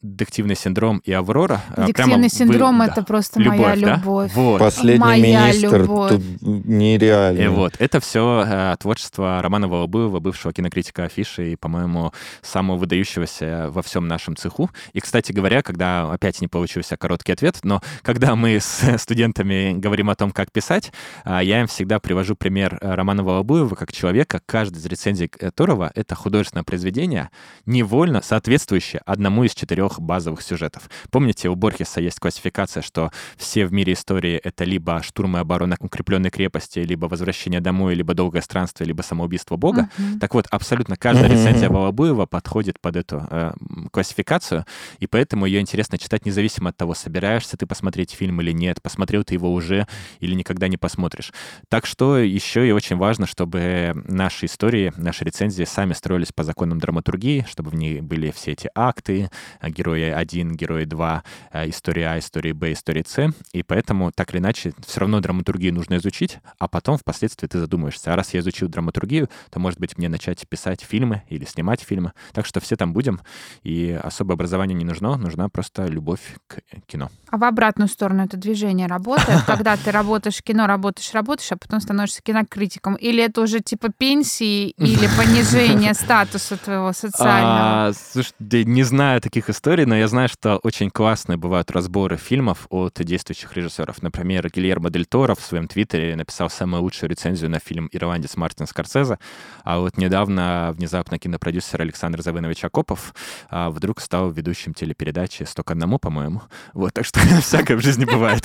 [0.02, 1.62] «Детективный синдром» и «Аврора».
[1.78, 3.96] «Детективный синдром» вы,— это да, просто любовь, моя да?
[3.96, 4.34] любовь.
[4.34, 4.60] Вот.
[4.60, 6.12] «Последний моя министр» любовь.
[6.12, 7.40] тут нереально.
[7.40, 13.82] И вот, это все творчество Романа Волобуева, бывшего кинокритика афиши и, по-моему, самого выдающегося во
[13.82, 14.70] всем нашем цеху.
[14.92, 20.10] И, кстати, говоря, когда опять не получился короткий ответ, но когда мы с студентами говорим
[20.10, 20.92] о том, как писать,
[21.24, 25.92] а, я им всегда привожу пример э, Романа Волобуева как человека, каждый из рецензий которого—
[25.96, 27.30] это художественное произведение,
[27.66, 30.90] невольно соответствующее одному из четырех базовых сюжетов.
[31.12, 35.78] Помните, у Борхеса есть классификация, что все в мире истории— это либо штурм и оборона
[35.80, 39.90] укрепленной крепости, либо возвращение домой, либо долгое странствие, либо самоубийство Бога.
[39.98, 40.20] Uh-huh.
[40.20, 43.52] Так вот, абсолютно каждая рецензия Волобуева подходит под эту э,
[43.92, 44.66] классификацию,
[45.00, 48.82] и поэтому поэтому ее интересно читать независимо от того, собираешься ты посмотреть фильм или нет,
[48.82, 49.88] посмотрел ты его уже
[50.20, 51.34] или никогда не посмотришь.
[51.70, 56.80] Так что еще и очень важно, чтобы наши истории, наши рецензии сами строились по законам
[56.80, 59.30] драматургии, чтобы в ней были все эти акты,
[59.62, 63.34] э, герои 1, герои 2, э, история А, история Б, история С.
[63.54, 68.14] И поэтому, так или иначе, все равно драматургию нужно изучить, а потом впоследствии ты задумаешься,
[68.14, 72.14] а раз я изучил драматургию, то, может быть, мне начать писать фильмы или снимать фильмы.
[72.34, 73.22] Так что все там будем,
[73.64, 77.10] и особое образование не нужно, нужна просто любовь к кино.
[77.30, 81.58] А в обратную сторону это движение работает, когда ты работаешь в кино, работаешь, работаешь, а
[81.58, 82.96] потом становишься кинокритиком?
[82.96, 87.88] Или это уже типа пенсии или понижение статуса твоего социального?
[87.88, 92.68] А, слушай, не знаю таких историй, но я знаю, что очень классные бывают разборы фильмов
[92.70, 94.02] от действующих режиссеров.
[94.02, 98.68] Например, Гильермо Дель Торо в своем твиттере написал самую лучшую рецензию на фильм «Ирландец» Мартин
[98.68, 99.18] Скорсезе,
[99.64, 102.22] а вот недавно внезапно кинопродюсер Александр
[102.52, 103.14] Завынович Акопов
[103.50, 106.44] а, вдруг стал ведущим телепередачи передачи «Сто к одному», по-моему.
[106.74, 108.44] Вот, так что всякое в жизни бывает.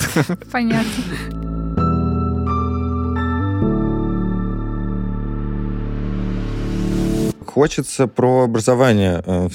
[0.51, 1.66] Понятно.
[7.57, 9.49] Хочется про образование э,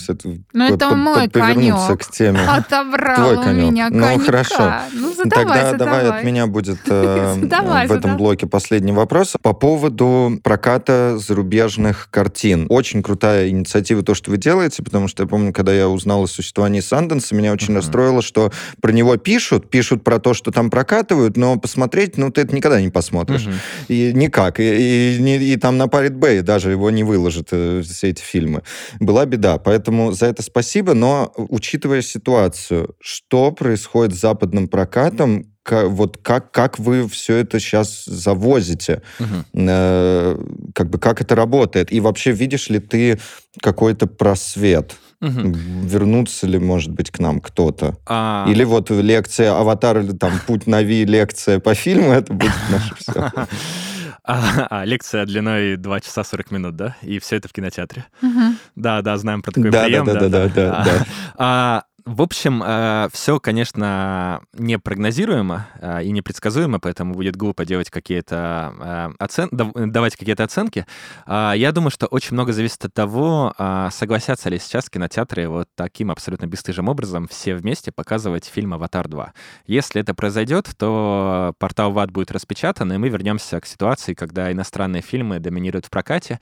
[0.52, 1.76] ну, это под, мой конек.
[2.00, 2.40] к теме.
[2.48, 3.70] Отобрал Твой у конек.
[3.70, 4.12] меня конька.
[4.16, 4.72] Ну, хорошо.
[4.92, 6.04] Ну, задавай, Тогда задавай.
[6.04, 9.34] давай от меня будет э, задавай, в этом блоке последний вопрос.
[9.40, 12.66] По поводу проката зарубежных картин.
[12.70, 16.26] Очень крутая инициатива то, что вы делаете, потому что я помню, когда я узнал о
[16.26, 17.76] существовании Санденса, меня очень uh-huh.
[17.76, 22.40] расстроило, что про него пишут, пишут про то, что там прокатывают, но посмотреть, ну, ты
[22.40, 23.46] это никогда не посмотришь.
[23.46, 23.86] Uh-huh.
[23.86, 24.58] И никак.
[24.58, 28.22] И, и, и, и там на Парит Бэй даже его не выложат э, все эти
[28.22, 28.62] фильмы.
[29.00, 29.58] Была беда.
[29.58, 36.78] Поэтому за это спасибо, но учитывая ситуацию, что происходит с западным прокатом, вот как, как
[36.78, 39.44] вы все это сейчас завозите, угу.
[39.54, 40.36] э,
[40.74, 43.20] как бы как это работает, и вообще видишь ли ты
[43.60, 44.96] какой-то просвет?
[45.20, 45.54] Угу.
[45.84, 47.96] Вернуться ли, может быть, к нам кто-то?
[48.06, 48.44] А...
[48.48, 53.30] Или вот лекция «Аватар» или там «Путь Нави» лекция по фильму, это будет наше все.
[54.24, 56.96] А, а, лекция длиной 2 часа 40 минут, да?
[57.02, 58.06] И все это в кинотеатре.
[58.22, 58.54] Угу.
[58.76, 60.04] Да, да, знаем про такой да, прием.
[60.04, 60.48] Да, да, да, да.
[60.48, 61.06] да, да.
[61.36, 68.74] А, в общем, э, все, конечно, непрогнозируемо э, и непредсказуемо, поэтому будет глупо делать какие-то
[68.80, 69.48] э, оцен...
[69.52, 70.86] давать какие-то оценки.
[71.26, 75.68] Э, я думаю, что очень много зависит от того, э, согласятся ли сейчас кинотеатры вот
[75.74, 79.30] таким абсолютно бесстыжим образом все вместе показывать фильм «Аватар 2».
[79.66, 85.02] Если это произойдет, то портал ВАД будет распечатан, и мы вернемся к ситуации, когда иностранные
[85.02, 86.40] фильмы доминируют в прокате.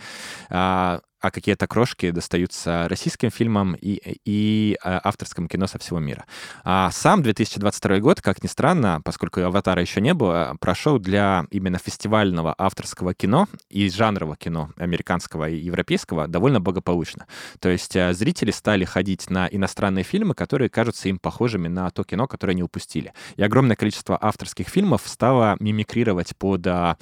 [1.21, 6.25] А какие-то крошки достаются российским фильмам и, и э, авторскому кино со всего мира.
[6.65, 11.79] А сам 2022 год, как ни странно, поскольку «Аватара» еще не было, прошел для именно
[11.79, 17.27] фестивального авторского кино и жанрового кино американского и европейского довольно благополучно.
[17.59, 22.05] То есть э, зрители стали ходить на иностранные фильмы, которые кажутся им похожими на то
[22.05, 23.13] кино, которое они упустили.
[23.37, 26.97] И огромное количество авторских фильмов стало мимикрировать под а,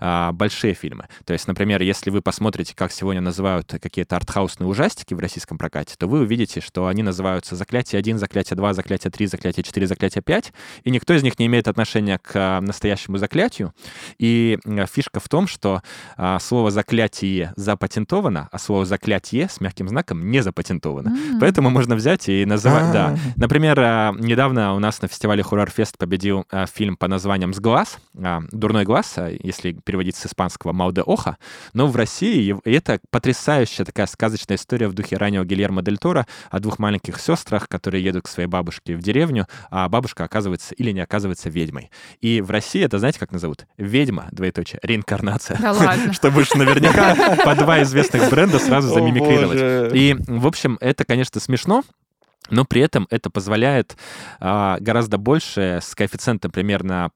[0.00, 1.08] а, большие фильмы.
[1.24, 5.58] То есть, например, если вы посмотрите, как сегодня называют называют какие-то артхаусные ужастики в российском
[5.58, 9.86] прокате, то вы увидите, что они называются «Заклятие 1», «Заклятие 2», «Заклятие 3», «Заклятие 4»,
[9.86, 10.52] «Заклятие 5»,
[10.84, 13.72] и никто из них не имеет отношения к а, настоящему заклятию.
[14.18, 14.58] И
[14.90, 15.82] фишка в том, что
[16.16, 21.08] а, слово «заклятие» запатентовано, а слово «заклятие» с мягким знаком не запатентовано.
[21.08, 21.40] Mm-hmm.
[21.40, 22.84] Поэтому можно взять и называть...
[22.84, 22.92] Ah.
[22.92, 23.18] Да.
[23.36, 27.98] Например, а, недавно у нас на фестивале Хоррор-фест победил фильм по названием «Сглаз»,
[28.52, 31.36] «Дурной глаз», если переводить с испанского «Мауде Оха»,
[31.72, 36.26] но в России это потрясающе потрясающая такая сказочная история в духе раннего Гильермо Дель Торо
[36.50, 40.90] о двух маленьких сестрах, которые едут к своей бабушке в деревню, а бабушка оказывается или
[40.90, 41.90] не оказывается ведьмой.
[42.20, 43.66] И в России это, знаете, как назовут?
[43.76, 45.58] Ведьма, двоеточие, реинкарнация.
[45.60, 46.12] Да ладно.
[46.14, 49.92] Чтобы уж наверняка по два известных бренда сразу замимикрировать.
[49.94, 51.84] И, в общем, это, конечно, смешно,
[52.48, 53.96] но при этом это позволяет
[54.40, 57.10] а, гораздо больше с коэффициентом примерно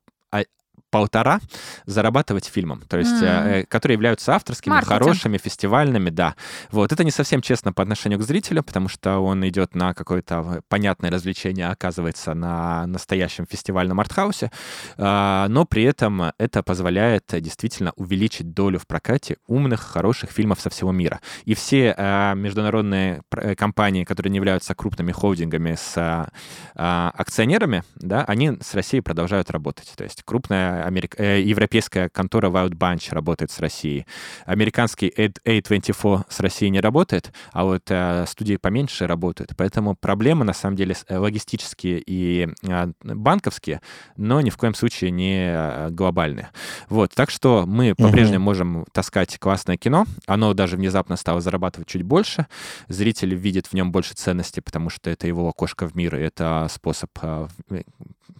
[0.96, 1.40] полтора
[1.84, 3.66] зарабатывать фильмом, то есть, mm.
[3.66, 4.98] которые являются авторскими, Маркетинг.
[4.98, 6.36] хорошими, фестивальными, да.
[6.70, 10.62] Вот это не совсем честно по отношению к зрителю, потому что он идет на какое-то
[10.68, 14.50] понятное развлечение, а оказывается на настоящем фестивальном артхаусе,
[14.96, 20.70] а, но при этом это позволяет действительно увеличить долю в прокате умных, хороших фильмов со
[20.70, 21.20] всего мира.
[21.44, 26.26] И все а, международные э, компании, которые не являются крупными холдингами с
[26.74, 29.92] акционерами, да, они с Россией продолжают работать.
[29.96, 31.18] То есть крупная америк...
[31.18, 34.06] э, европейская контора Wild Bunch работает с Россией.
[34.44, 39.52] Американский A24 с Россией не работает, а вот э, студии поменьше работают.
[39.56, 43.80] Поэтому проблемы, на самом деле, э, логистические и э, банковские,
[44.16, 46.50] но ни в коем случае не э, глобальные.
[46.88, 50.06] Вот, так что мы по-прежнему можем таскать классное кино.
[50.26, 52.46] Оно даже внезапно стало зарабатывать чуть больше.
[52.88, 56.68] Зритель видит в нем больше ценности, потому что это его окошко в мир, и это
[56.70, 57.48] способ э,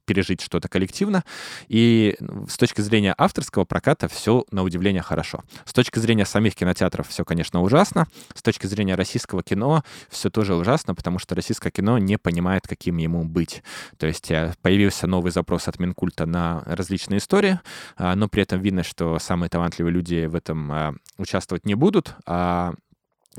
[0.07, 1.25] пережить что-то коллективно.
[1.69, 2.17] И
[2.49, 5.45] с точки зрения авторского проката все на удивление хорошо.
[5.65, 8.07] С точки зрения самих кинотеатров все, конечно, ужасно.
[8.35, 12.97] С точки зрения российского кино все тоже ужасно, потому что российское кино не понимает, каким
[12.99, 13.63] ему быть.
[13.99, 17.61] То есть э, появился новый запрос от Минкульта на различные истории,
[17.97, 22.15] а, но при этом видно, что самые талантливые люди в этом а, участвовать не будут,
[22.27, 22.75] а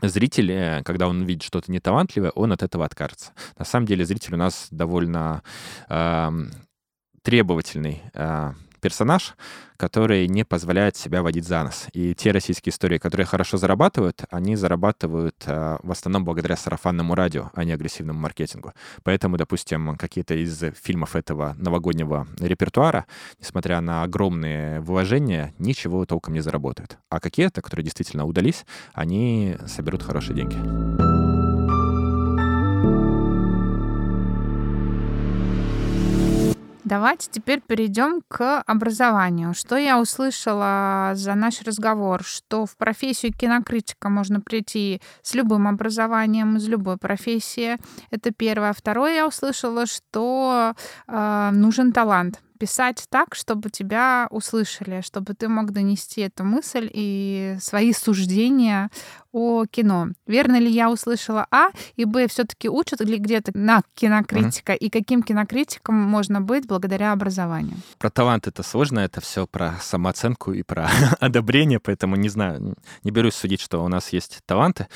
[0.02, 3.32] зритель, э, когда он видит что-то неталантливое, он от этого откажется.
[3.58, 5.44] На самом деле зритель у нас довольно
[7.28, 8.54] требовательный э,
[8.88, 9.36] персонаж,
[9.76, 11.88] который не позволяет себя водить за нос.
[11.92, 17.52] И те российские истории, которые хорошо зарабатывают, они зарабатывают э, в основном благодаря сарафанному радио,
[17.54, 18.72] а не агрессивному маркетингу.
[19.04, 23.08] Поэтому, допустим, какие-то из фильмов этого новогоднего репертуара,
[23.42, 26.98] несмотря на огромные вложения, ничего толком не заработают.
[27.10, 31.47] А какие-то, которые действительно удались, они соберут хорошие деньги.
[36.88, 39.54] Давайте теперь перейдем к образованию.
[39.54, 42.24] Что я услышала за наш разговор?
[42.24, 47.76] Что в профессию кинокритика можно прийти с любым образованием, из любой профессии.
[48.10, 48.72] Это первое.
[48.72, 50.76] Второе, я услышала, что
[51.10, 57.58] э, нужен талант писать так, чтобы тебя услышали, чтобы ты мог донести эту мысль и
[57.60, 58.90] свои суждения
[59.32, 60.10] о кино.
[60.26, 64.78] Верно ли я услышала А, и Б, все-таки учат ли где-то на кинокритика, mm-hmm.
[64.78, 67.78] и каким кинокритиком можно быть благодаря образованию?
[67.98, 73.12] Про талант это сложно, это все про самооценку и про одобрение, поэтому не знаю, не
[73.12, 74.88] берусь судить, что у нас есть таланты,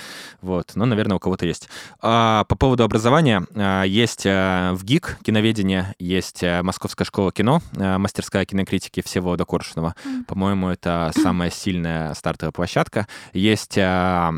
[0.42, 1.70] вот, но, наверное, у кого-то есть.
[2.02, 7.62] А, по поводу образования, а, есть а, в ГИК киноведение, есть а, Московская школа кино,
[7.78, 9.96] а, мастерская кинокритики Всеволода Коршунова.
[10.04, 10.24] Mm-hmm.
[10.26, 13.08] По-моему, это самая сильная стартовая площадка.
[13.34, 14.31] Есть а,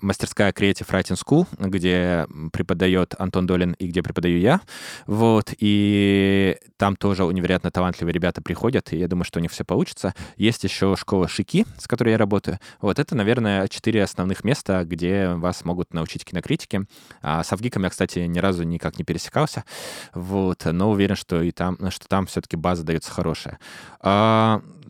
[0.00, 4.60] мастерская Creative Writing School, где преподает Антон Долин и где преподаю я.
[5.06, 9.64] Вот, и там тоже невероятно талантливые ребята приходят, и я думаю, что у них все
[9.64, 10.14] получится.
[10.36, 12.58] Есть еще школа Шики, с которой я работаю.
[12.80, 16.84] Вот это, наверное, четыре основных места, где вас могут научить кинокритике.
[17.22, 19.64] А с Авгиком я, кстати, ни разу никак не пересекался,
[20.14, 23.58] вот, но уверен, что и там, что там все-таки база дается хорошая.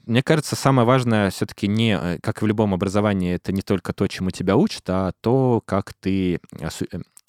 [0.07, 3.92] Мне кажется, самое важное все-таки не, э, как и в любом образовании, это не только
[3.92, 6.68] то, чему тебя учат, а то, как ты э,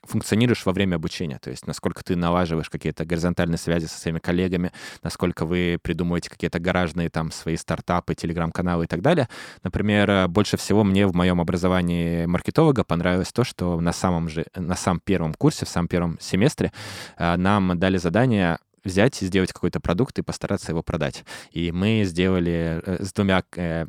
[0.04, 4.72] функционируешь во время обучения, то есть насколько ты налаживаешь какие-то горизонтальные связи со своими коллегами,
[5.04, 9.28] насколько вы придумываете какие-то гаражные там свои стартапы, телеграм-каналы и так далее.
[9.64, 14.46] Например, э, больше всего мне в моем образовании маркетолога понравилось то, что на самом же,
[14.56, 16.72] на самом первом курсе, в самом первом семестре
[17.18, 21.24] нам дали задание взять и сделать какой-то продукт и постараться его продать.
[21.52, 23.86] И мы сделали э, с двумя э,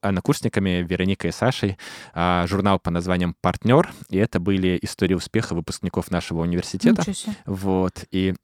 [0.00, 1.78] однокурсниками, Вероникой и Сашей,
[2.14, 7.02] а, журнал по названием «Партнер», и это были истории успеха выпускников нашего университета.
[7.46, 8.34] Вот, и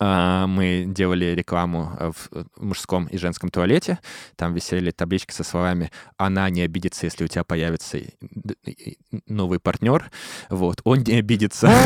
[0.00, 3.98] мы делали рекламу э, в мужском и женском туалете.
[4.36, 7.98] Там висели таблички со словами «Она не обидится, если у тебя появится
[9.26, 10.10] новый партнер».
[10.50, 11.72] Вот, он не обидится.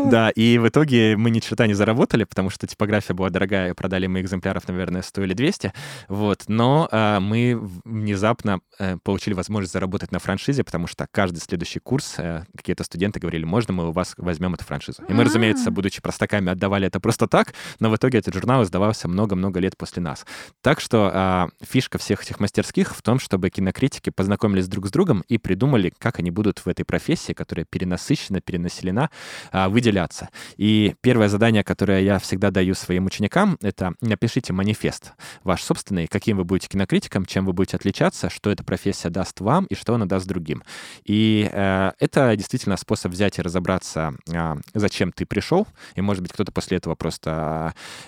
[0.00, 4.06] Да, и в итоге мы ни черта не заработали, потому что типография была дорогая, продали
[4.06, 5.72] мы экземпляров, наверное, 100 или 200.
[6.08, 11.80] Вот, но а, мы внезапно э, получили возможность заработать на франшизе, потому что каждый следующий
[11.80, 15.02] курс э, какие-то студенты говорили, можно мы у вас возьмем эту франшизу.
[15.08, 19.08] И мы, разумеется, будучи простаками, отдавали это просто так, но в итоге этот журнал издавался
[19.08, 20.24] много-много лет после нас.
[20.62, 25.24] Так что а, фишка всех этих мастерских в том, чтобы кинокритики познакомились друг с другом
[25.28, 29.10] и придумали, как они будут в этой профессии, которая перенасыщена, перенаселена,
[29.52, 30.28] а, выделяться.
[30.56, 35.12] И первое задание, которое я всегда даю своим ученикам, это напишите манифест
[35.44, 39.66] ваш собственный, каким вы будете кинокритиком, чем вы будете отличаться, что эта профессия даст вам
[39.66, 40.62] и что она даст другим.
[41.04, 46.32] И э, это действительно способ взять и разобраться, э, зачем ты пришел, и, может быть,
[46.32, 47.39] кто-то после этого просто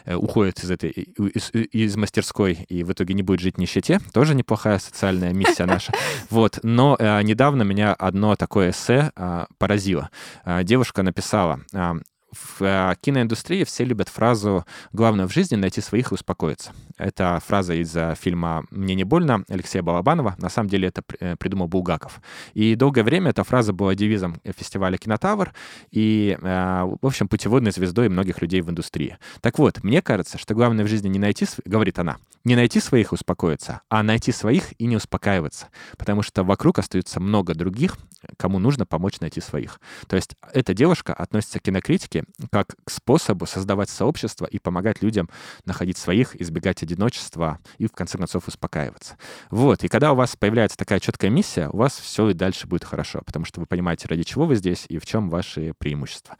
[0.06, 4.00] уходит из этой из, из мастерской и в итоге не будет жить в нищете.
[4.12, 5.92] Тоже неплохая социальная миссия наша.
[6.30, 6.60] Вот.
[6.62, 10.10] Но э, недавно меня одно такое эссе э, поразило.
[10.44, 11.92] Э, девушка написала, э,
[12.32, 16.72] в э, киноиндустрии все любят фразу «главное в жизни— найти своих и успокоиться».
[16.96, 20.34] Это фраза из э, фильма «Мне не больно» Алексея Балабанова.
[20.38, 22.20] На самом деле это э, придумал Булгаков.
[22.54, 25.52] И долгое время эта фраза была девизом фестиваля «Кинотавр»
[25.90, 29.18] и, в общем, путеводной звездой многих людей в индустрии.
[29.40, 33.12] Так вот, мне кажется, что главное в жизни не найти, говорит она, не найти своих
[33.12, 35.68] и успокоиться, а найти своих и не успокаиваться.
[35.96, 37.96] Потому что вокруг остается много других,
[38.36, 39.80] кому нужно помочь найти своих.
[40.08, 45.28] То есть эта девушка относится к кинокритике как к способу создавать сообщество и помогать людям
[45.64, 49.16] находить своих, избегать одиночества и, в конце концов, успокаиваться.
[49.50, 49.84] Вот.
[49.84, 53.22] И когда у вас появляется такая четкая миссия, у вас все и дальше будет хорошо,
[53.24, 56.36] потому что вы понимаете, ради чего вы здесь и в чем ваши преимущества.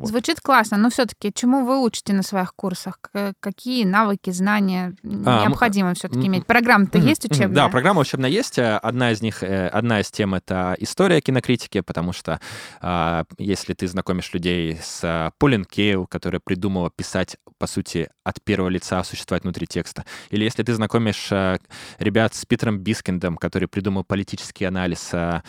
[0.00, 0.08] Вот.
[0.08, 2.98] Звучит классно, но все-таки чему вы учите на своих курсах?
[3.40, 6.46] Какие навыки, знания а, необходимо все-таки иметь?
[6.46, 7.54] Программа-то есть учебная?
[7.54, 8.58] Да, программа учебная есть.
[8.58, 12.40] Одна из них, э, одна из тем— это история кинокритики, потому что
[12.80, 18.42] а, если ты знакомишь людей с а, Полин Кейл, которая придумала писать, по сути, от
[18.42, 21.58] первого лица, существовать внутри текста, или если ты знакомишь а,
[21.98, 25.42] ребят с Питером Бискиндом, который придумал политический анализ э,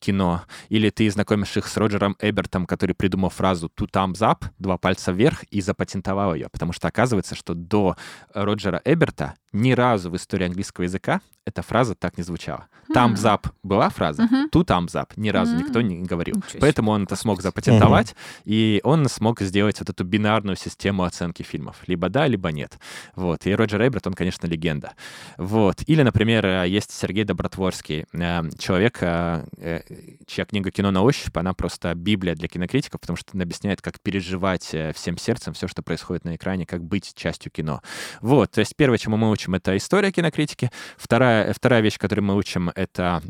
[0.00, 4.78] кино, или ты знакомишь их с Роджером Эбертом, который придумал фразу two thumbs up, два
[4.78, 6.48] пальца вверх, и запатентовал ее.
[6.50, 7.96] Потому что оказывается, что до
[8.34, 12.68] Роджера Эберта ни разу в истории английского языка эта фраза так не звучала.
[12.94, 16.42] Thumbs up была фраза, two thumbs up ни разу никто не говорил.
[16.60, 21.76] Поэтому он это смог запатентовать, и он смог сделать вот эту бинарную систему оценки фильмов.
[21.86, 22.78] Либо да, либо нет.
[23.14, 23.46] Вот.
[23.46, 24.92] И Роджер Эберт, он, конечно, легенда.
[25.36, 25.82] Вот.
[25.86, 29.80] Или, например, есть Сергей Добротворский, э, человек, э, э,
[30.26, 34.00] чья книга «Кино на ощупь», она просто библия для кинокритиков, потому что он объясняет, как
[34.00, 37.82] переживать всем сердцем все, что происходит на экране, как быть частью кино.
[38.20, 38.50] Вот.
[38.52, 40.70] То есть первое, чему мы учим, это история кинокритики.
[40.96, 43.22] Вторая, вторая вещь, которую мы учим, это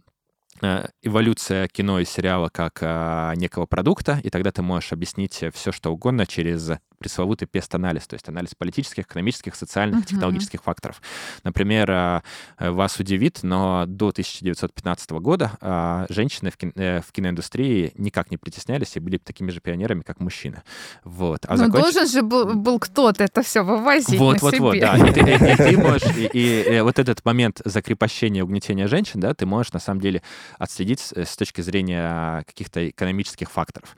[1.02, 5.92] эволюция кино и сериала как э, некого продукта, и тогда ты можешь объяснить все, что
[5.92, 10.08] угодно через пресловутый пест-анализ, то есть анализ политических, экономических, социальных, uh-huh.
[10.08, 11.00] технологических факторов.
[11.44, 12.22] Например, а,
[12.58, 18.30] э, вас удивит, но до 1915 года а, женщины в, кино, э, в киноиндустрии никак
[18.30, 20.62] не притеснялись и были такими же пионерами, как мужчины.
[21.04, 21.44] Вот.
[21.46, 21.82] А Но законч...
[21.82, 24.62] должен же был, был кто-то это все вывозить вот, на вот, себе.
[24.62, 24.96] Вот, да.
[24.96, 29.20] И ты, и, и ты можешь, и, и, и вот этот момент закрепощения, угнетения женщин,
[29.20, 30.22] да, ты можешь на самом деле
[30.58, 33.96] отследить с, точки зрения каких-то экономических факторов.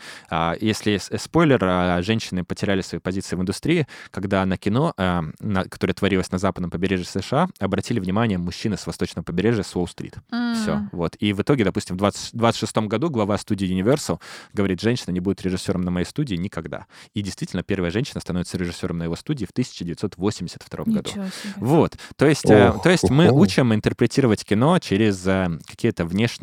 [0.60, 5.22] Если спойлер, женщины потеряли свои позиции в индустрии, когда на кино, э,
[5.70, 10.16] которое творилось на западном побережье США, обратили внимание мужчины с восточного побережья с Уолл-стрит.
[10.30, 10.54] Mm.
[10.54, 10.88] Все.
[10.92, 11.16] Вот.
[11.20, 14.20] И в итоге, допустим, в 20, 26 году глава студии Universal
[14.52, 16.86] говорит, женщина не будет режиссером на моей студии никогда.
[17.14, 21.10] И действительно, первая женщина становится режиссером на его студии в 1982 Ничего году.
[21.10, 21.54] Себе.
[21.56, 21.96] Вот.
[22.16, 26.39] То есть, э, то есть мы учим интерпретировать кино через э, какие-то внешние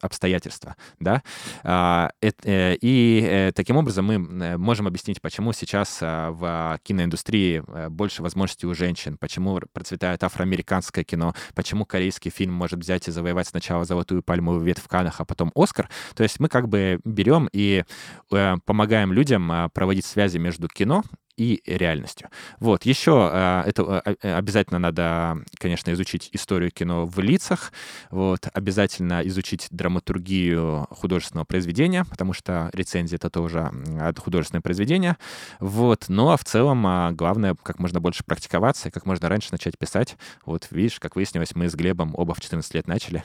[0.00, 0.76] обстоятельства.
[1.00, 1.22] Да?
[1.62, 7.62] А, э, и э, таким образом мы э, можем объяснить, почему сейчас а, в киноиндустрии
[7.88, 13.48] больше возможностей у женщин, почему процветает афроамериканское кино, почему корейский фильм может взять и завоевать
[13.48, 15.88] сначала золотую пальмовую ветвь в Каннах, а потом Оскар.
[16.14, 17.84] То есть мы как бы берем и
[18.28, 21.02] помогаем людям а, проводить связи между кино
[21.38, 22.28] и реальностью.
[22.58, 27.72] Вот, еще э, это э, обязательно надо, конечно, изучить историю кино в лицах,
[28.10, 33.70] вот, обязательно изучить драматургию художественного произведения, потому что рецензия— это тоже
[34.18, 35.16] художественное произведение,
[35.60, 39.48] вот, ну а в целом а, главное как можно больше практиковаться и как можно раньше
[39.52, 40.16] начать писать.
[40.44, 43.22] Вот, видишь, как выяснилось, мы с Глебом оба в 14 лет начали,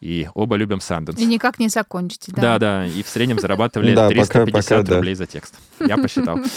[0.00, 1.20] и оба любим Санденс.
[1.20, 2.42] И никак не закончите, да?
[2.42, 5.54] Да, да, и в среднем зарабатывали 350 рублей за текст.
[5.78, 6.38] Я посчитал.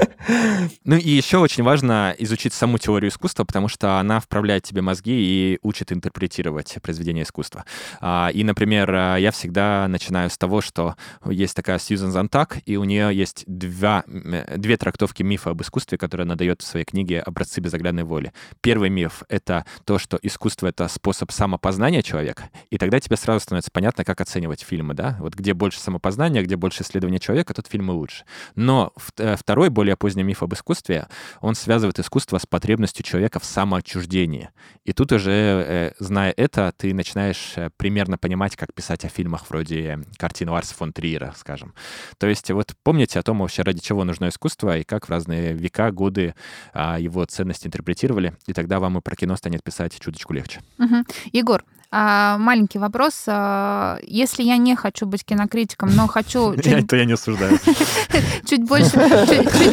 [0.83, 5.13] Ну и еще очень важно изучить саму теорию искусства, потому что она вправляет тебе мозги
[5.13, 7.65] и учит интерпретировать произведение искусства.
[7.99, 12.83] А, и, например, я всегда начинаю с того, что есть такая Сьюзан Зантак, и у
[12.83, 17.61] нее есть два, две трактовки мифа об искусстве, которые она дает в своей книге «Образцы
[17.61, 18.33] безоглядной воли».
[18.61, 23.71] Первый миф— это то, что искусство— это способ самопознания человека, и тогда тебе сразу становится
[23.71, 25.17] понятно, как оценивать фильмы, да?
[25.19, 28.25] Вот где больше самопознания, где больше исследования человека, тот фильм и лучше.
[28.55, 28.68] Но
[29.17, 31.07] э, второй, более поздний миф об искусстве,
[31.41, 34.49] он связывает искусство с потребностью человека в самоотчуждении.
[34.85, 39.49] И тут уже, э, зная это, ты начинаешь э, примерно понимать, как писать о фильмах
[39.49, 41.73] вроде картин Ларса фон Триера, скажем.
[42.17, 45.53] То есть вот помните о том вообще, ради чего нужно искусство, и как в разные
[45.53, 46.35] века, годы
[46.73, 50.61] а, его ценности интерпретировали, и тогда вам и про кино станет писать чуточку легче.
[50.77, 51.05] Угу.
[51.33, 53.23] Егор, маленький вопрос.
[53.27, 56.55] А, если я не хочу быть кинокритиком, но хочу...
[56.61, 56.87] Чуть...
[56.87, 57.57] То я не осуждаю.
[58.45, 58.97] Чуть больше,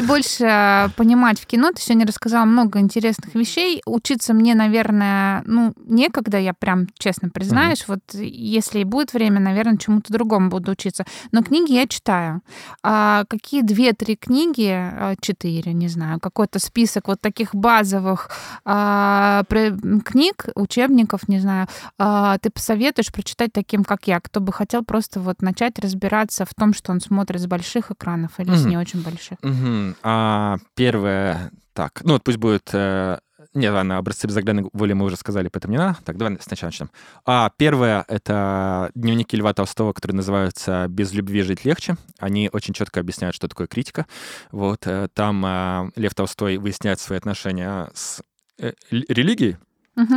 [0.06, 1.72] больше понимать в кино.
[1.72, 3.82] Ты сегодня рассказала много интересных вещей.
[3.84, 7.86] Учиться мне, наверное, ну, некогда, я прям честно признаюсь.
[7.86, 11.04] Вот если и будет время, наверное, чему-то другому буду учиться.
[11.32, 12.40] Но книги я читаю.
[12.82, 18.30] А какие две-три книги, четыре, не знаю, какой-то список вот таких базовых
[18.64, 21.66] книг, учебников, не знаю,
[21.98, 22.05] а,
[22.42, 26.74] ты посоветуешь прочитать таким, как я, кто бы хотел просто вот начать разбираться в том,
[26.74, 28.56] что он смотрит с больших экранов или mm-hmm.
[28.56, 29.38] с не очень больших?
[29.40, 29.96] Mm-hmm.
[30.02, 33.18] А, первое, так, ну вот пусть будет э,
[33.56, 35.98] нет, ладно, образцы безоглядной воли мы уже сказали, поэтому не надо.
[36.04, 36.90] Так, давай сначала начнем.
[37.24, 41.96] А, первое— это дневники Льва Толстого, которые называются «Без любви жить легче».
[42.18, 44.06] Они очень четко объясняют, что такое критика.
[44.52, 48.20] Вот, э, там а, Лев Толстой выясняет свои отношения с
[48.58, 48.72] э,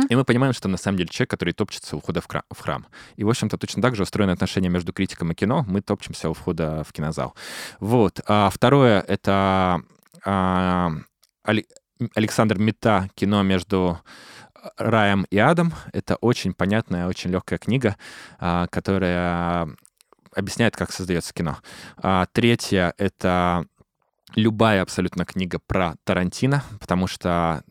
[0.08, 2.86] И мы понимаем, что на самом деле человек, который топчется у входа в, храм.
[3.16, 5.64] И, в общем-то, точно так же устроены отношения между критиком и кино.
[5.66, 7.34] Мы топчемся у входа в кинозал.
[7.78, 8.20] Вот.
[8.26, 9.82] А второе— это
[10.24, 10.92] а,
[12.14, 14.00] Александр Мета «Кино между
[14.76, 15.72] раем и адом».
[15.92, 17.96] Это очень понятная, очень легкая книга,
[18.38, 19.68] а, которая
[20.34, 21.58] объясняет, как создается кино.
[21.96, 23.66] А, третье— это
[24.34, 27.64] любая абсолютно книга про Тарантино, потому что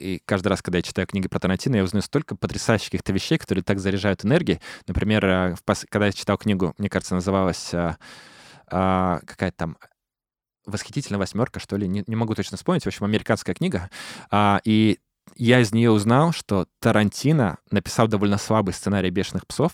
[0.00, 3.38] и каждый раз, когда я читаю книги про Тарантино, я узнаю столько потрясающих каких-то вещей,
[3.38, 4.60] которые так заряжают энергией.
[4.86, 5.54] Например, э,
[5.90, 7.96] когда я читал книгу, мне кажется, называлась э,
[8.68, 9.76] а, какая-то там
[10.66, 13.90] «Восхитительная восьмерка», что ли, не, не могу точно вспомнить, в общем, американская книга.
[14.30, 14.98] А, и
[15.36, 19.72] я из нее узнал, что Тарантино написал довольно слабый сценарий «Бешеных псов»,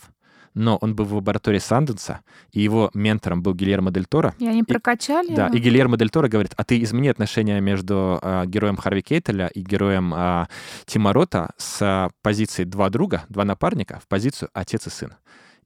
[0.56, 4.34] но он был в лаборатории Санденса, и его ментором был Гильермо Дель Торо.
[4.38, 8.18] И они прокачали и, Да, и Гильермо Дель Торо говорит, а ты измени отношения между
[8.22, 10.48] а, героем Харви Кейтеля и героем а,
[10.86, 15.12] Тима Рота с а, позиции два друга, два напарника в позицию отец и сын.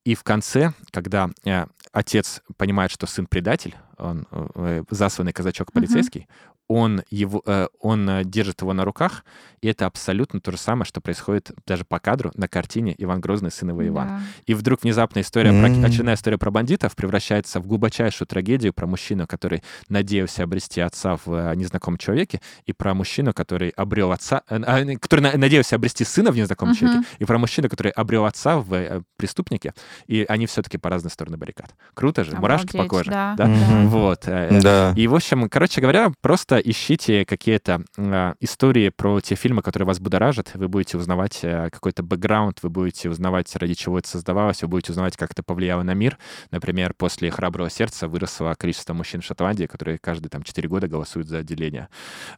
[0.05, 6.23] И в конце, когда э, отец понимает, что сын предатель, он э, засланный казачок полицейский,
[6.23, 9.25] uh-huh он, его, э, он э, держит его на руках,
[9.61, 13.51] и это абсолютно то же самое, что происходит даже по кадру на картине «Иван Грозный,
[13.51, 14.07] сын его Иван».
[14.07, 14.21] Да.
[14.47, 15.81] И вдруг внезапно история, mm-hmm.
[15.81, 21.17] про, очередная история про бандитов превращается в глубочайшую трагедию про мужчину, который надеялся обрести отца
[21.17, 26.05] в э, незнакомом человеке, и про мужчину, который обрел отца, э, а, который надеялся обрести
[26.05, 26.79] сына в незнакомом mm-hmm.
[26.79, 29.75] человеке, и про мужчину, который обрел отца в э, преступнике,
[30.07, 31.75] и они все-таки по разные стороны баррикад.
[31.95, 33.11] Круто же, Обалдеть, мурашки по коже.
[33.11, 33.35] Да.
[33.37, 33.47] Да?
[33.47, 33.87] Mm-hmm.
[33.89, 34.21] Вот.
[34.63, 34.95] Да.
[34.97, 40.01] И, в общем, короче говоря, просто ищите какие-то э, истории про те фильмы, которые вас
[40.01, 44.69] будоражат, вы будете узнавать э, какой-то бэкграунд, вы будете узнавать, ради чего это создавалось, вы
[44.69, 46.19] будете узнавать, как это повлияло на мир.
[46.51, 51.29] Например, после «Храброго сердца» выросло количество мужчин в Шотландии, которые каждые там 4 года голосуют
[51.29, 51.89] за отделение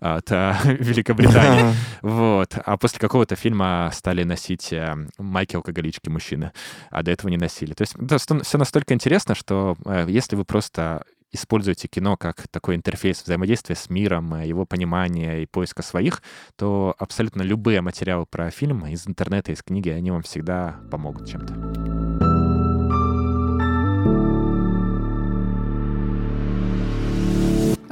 [0.00, 1.74] от э, Великобритании.
[2.02, 2.56] Вот.
[2.64, 6.52] А после какого-то фильма стали носить э, майки алкоголички мужчины,
[6.90, 7.74] а до этого не носили.
[7.74, 13.22] То есть это все настолько интересно, что если вы просто используете кино как такой интерфейс
[13.22, 16.22] взаимодействия с миром, э, его понимания и поиска своих,
[16.56, 22.02] то абсолютно любые материалы про фильм из интернета, из книги, они вам всегда помогут чем-то.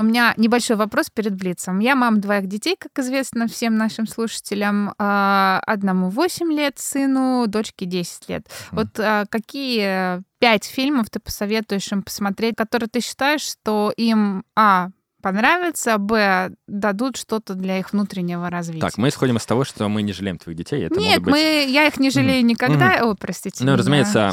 [0.00, 1.78] У меня небольшой вопрос перед Блицем.
[1.78, 4.94] Я мама двоих детей, как известно всем нашим слушателям.
[4.98, 8.46] А, одному 8 лет сыну, дочке 10 лет.
[8.70, 14.88] Вот а, какие пять фильмов ты посоветуешь им посмотреть, которые ты считаешь, что им, а,
[15.20, 18.80] понравится, б, дадут что-то для их внутреннего развития.
[18.80, 20.86] Так, мы исходим из того, что мы не жалеем твоих детей.
[20.86, 21.32] Это Нет, быть...
[21.32, 22.46] мы, я их не жалею mm-hmm.
[22.46, 22.96] никогда.
[22.96, 23.10] Mm-hmm.
[23.10, 23.58] О, простите.
[23.60, 23.76] Ну, меня.
[23.76, 24.32] разумеется,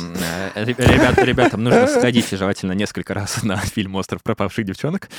[0.55, 5.10] э, ребят, ребятам нужно сходить желательно несколько раз на фильм «Остров пропавших девчонок».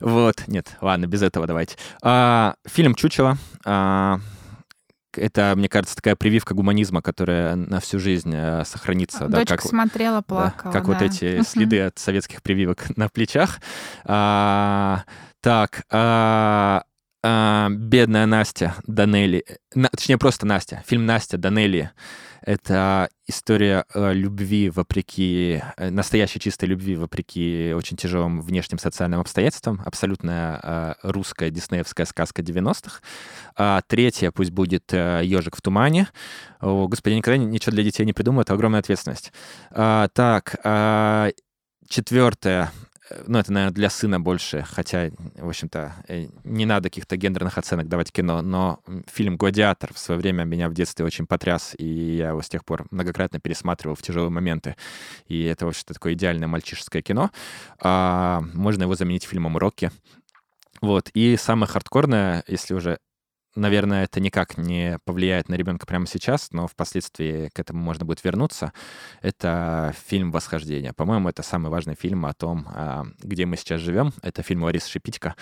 [0.00, 1.76] Вот, нет, ладно, без этого давайте.
[2.02, 3.38] А, фильм «Чучело».
[5.16, 9.26] А, это, мне кажется, такая прививка гуманизма, которая на всю жизнь э, сохранится.
[9.26, 10.72] Дочка да, как, смотрела, плакала.
[10.72, 10.92] Да, как да.
[10.92, 13.60] вот эти следы от советских прививок на плечах.
[14.04, 15.04] А,
[15.40, 16.84] так, а,
[17.22, 19.44] а, бедная Настя Данелли,
[19.74, 21.90] на, точнее просто Настя, фильм Настя Данелли.
[22.44, 29.80] Это история э, любви вопреки, э, настоящей чистой любви вопреки очень тяжелым внешним социальным обстоятельствам.
[29.86, 33.00] Абсолютная э, русская диснеевская сказка 90-х.
[33.56, 36.08] А третья пусть будет «Ежик в тумане».
[36.60, 39.32] О, господи, никогда ничего для детей не придумаю, это огромная ответственность.
[39.70, 41.30] А, так, а,
[41.88, 42.93] четвертая Э,
[43.26, 47.88] ну, это, наверное, для сына больше, хотя, в общем-то, э, не надо каких-то гендерных оценок
[47.88, 52.28] давать кино, но фильм «Гладиатор» в свое время меня в детстве очень потряс, и я
[52.28, 54.76] его с тех пор многократно пересматривал в тяжелые моменты.
[55.26, 57.30] И это, в общем-то, такое идеальное мальчишеское кино.
[57.80, 59.90] А, можно его заменить фильмом «Рокки».
[60.80, 61.10] Вот.
[61.14, 62.98] И самое хардкорное, если уже
[63.54, 68.22] наверное, это никак не повлияет на ребенка прямо сейчас, но впоследствии к этому можно будет
[68.24, 68.72] вернуться.
[69.22, 70.92] Это фильм «Восхождение».
[70.92, 74.12] По-моему, это самый важный фильм о том, а, где мы сейчас живем.
[74.22, 75.34] Это фильм Ларисы Шипитько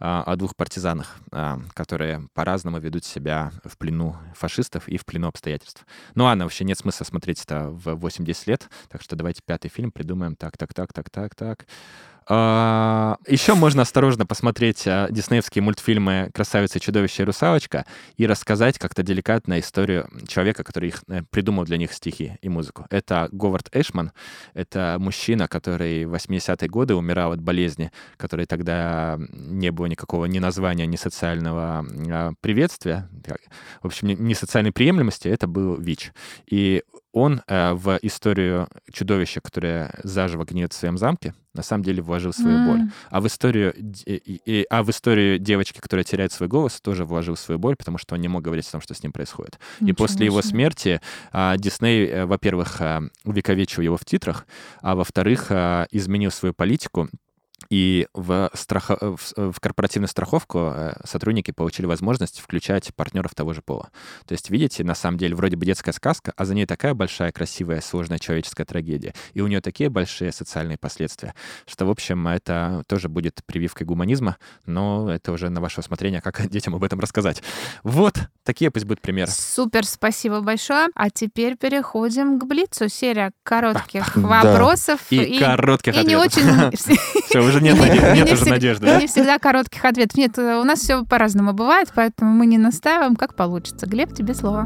[0.00, 5.28] а, о двух партизанах, а, которые по-разному ведут себя в плену фашистов и в плену
[5.28, 5.86] обстоятельств.
[6.14, 9.92] Ну ладно, вообще нет смысла смотреть это в 80 лет, так что давайте пятый фильм
[9.92, 10.36] придумаем.
[10.36, 11.66] Так, так, так, так, так, так.
[12.30, 17.86] А, Еще можно осторожно посмотреть а, диснеевские мультфильмы «Красавица, чудовище и русалочка»
[18.18, 22.86] и рассказать как-то деликатно историю человека, который их, э, придумал для них стихи и музыку.
[22.90, 24.12] Это Говард Эшман.
[24.52, 30.38] Это мужчина, который в 80-е годы умирал от болезни, которой тогда не было никакого ни
[30.38, 33.08] названия, ни социального а, приветствия,
[33.82, 35.28] в общем, ни социальной приемлемости.
[35.28, 36.12] Это был ВИЧ.
[36.46, 36.82] И
[37.18, 42.32] он э, в историю чудовища, которое заживо гниет в своем замке, на самом деле вложил
[42.32, 42.66] свою mm.
[42.66, 42.80] боль.
[43.10, 43.74] А в историю,
[44.06, 47.98] и, и, а в историю девочки, которая теряет свой голос, тоже вложил свою боль, потому
[47.98, 49.58] что он не мог говорить о том, что с ним происходит.
[49.80, 51.00] Ничего и после его смерти
[51.32, 54.46] а, Дисней, а, во-первых, а, увековечил его в титрах,
[54.80, 57.08] а во-вторых, а, изменил свою политику
[57.70, 59.16] и в, страхо...
[59.36, 63.90] в корпоративную страховку э, сотрудники получили возможность включать партнеров того же пола.
[64.26, 67.32] То есть, видите, на самом деле, вроде бы детская сказка, а за ней такая большая,
[67.32, 69.12] красивая, сложная человеческая трагедия.
[69.34, 71.34] И у нее такие большие социальные последствия,
[71.66, 76.48] что, в общем, это тоже будет прививкой гуманизма, но это уже на ваше усмотрение, как
[76.48, 77.42] детям об этом рассказать.
[77.82, 79.30] Вот, такие пусть будут примеры.
[79.30, 80.88] Супер, спасибо большое.
[80.94, 82.88] А теперь переходим к Блицу.
[82.88, 85.00] Серия коротких вопросов.
[85.10, 86.08] И, и коротких и ответов.
[86.08, 86.78] не очень...
[87.48, 87.78] Уже нет,
[88.14, 88.86] нет уже надежды.
[88.86, 90.16] Не всегда коротких ответов.
[90.16, 93.86] Нет, у нас все по-разному бывает, поэтому мы не настаиваем, как получится.
[93.86, 94.64] Глеб, тебе слово.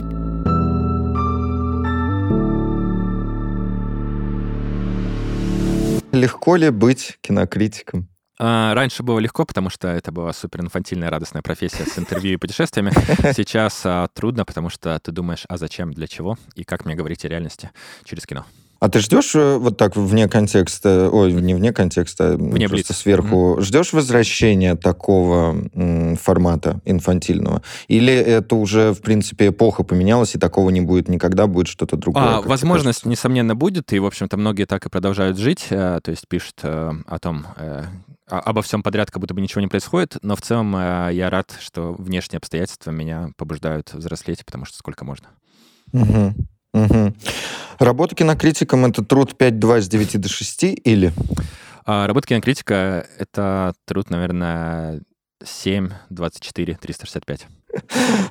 [6.12, 8.08] Легко ли быть кинокритиком?
[8.38, 12.36] А, раньше было легко, потому что это была супер инфантильная радостная профессия с интервью и
[12.36, 12.90] путешествиями.
[13.34, 17.24] Сейчас а, трудно, потому что ты думаешь, а зачем, для чего и как мне говорить
[17.24, 17.70] о реальности
[18.04, 18.44] через кино.
[18.82, 22.92] А ты ждешь э, вот так вне контекста, ой, не вне контекста, вне просто блица.
[22.94, 23.60] сверху, mm-hmm.
[23.62, 27.62] ждешь возвращения такого м, формата инфантильного?
[27.86, 32.38] Или это уже, в принципе, эпоха поменялась, и такого не будет никогда, будет что-то другое?
[32.38, 36.26] А, возможность, несомненно, будет, и, в общем-то, многие так и продолжают жить, э, то есть
[36.26, 37.84] пишут э, о том, э,
[38.26, 41.54] обо всем подряд, как будто бы ничего не происходит, но в целом э, я рад,
[41.60, 45.28] что внешние обстоятельства меня побуждают взрослеть, потому что сколько можно.
[45.92, 46.34] Угу.
[46.74, 47.14] Угу.
[47.78, 51.12] Работа кинокритиком— это труд 5-2 с 9 до 6 или?
[51.84, 55.02] А, работа кинокритика— это труд, наверное,
[55.44, 57.46] 7, 24, 365.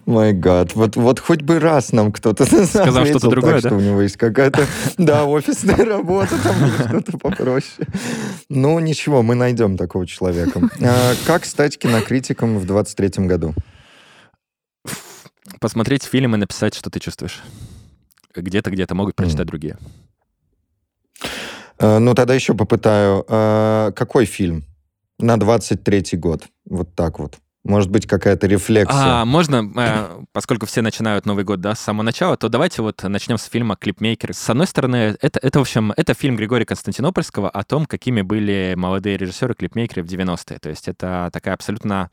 [0.06, 0.74] Май гад.
[0.76, 3.70] Вот, вот хоть бы раз нам кто-то сказал что-то другое, так, да?
[3.70, 4.66] что у него есть какая-то,
[4.98, 6.56] да, офисная работа, там
[6.88, 7.88] что-то попроще.
[8.50, 10.62] Ну, ничего, мы найдем такого человека.
[10.82, 13.54] А, как стать кинокритиком в 23-м году?
[15.60, 17.42] Посмотреть фильм и написать, что ты чувствуешь
[18.36, 19.50] где-то, где-то могут прочитать mm.
[19.50, 19.78] другие.
[21.78, 23.26] Uh, ну, тогда еще попытаю.
[23.28, 24.64] Uh, какой фильм?
[25.18, 26.44] На 23-й год.
[26.66, 27.38] Вот так вот.
[27.64, 29.22] Может быть, какая-то рефлексия.
[29.22, 33.04] А, можно, э, поскольку все начинают Новый год, да, с самого начала, то давайте вот
[33.04, 34.34] начнем с фильма «Клипмейкер».
[34.34, 38.74] С одной стороны, это, это, в общем, это фильм Григория Константинопольского о том, какими были
[38.76, 40.58] молодые режиссеры-клипмейкеры в 90-е.
[40.58, 42.10] То есть это такая абсолютно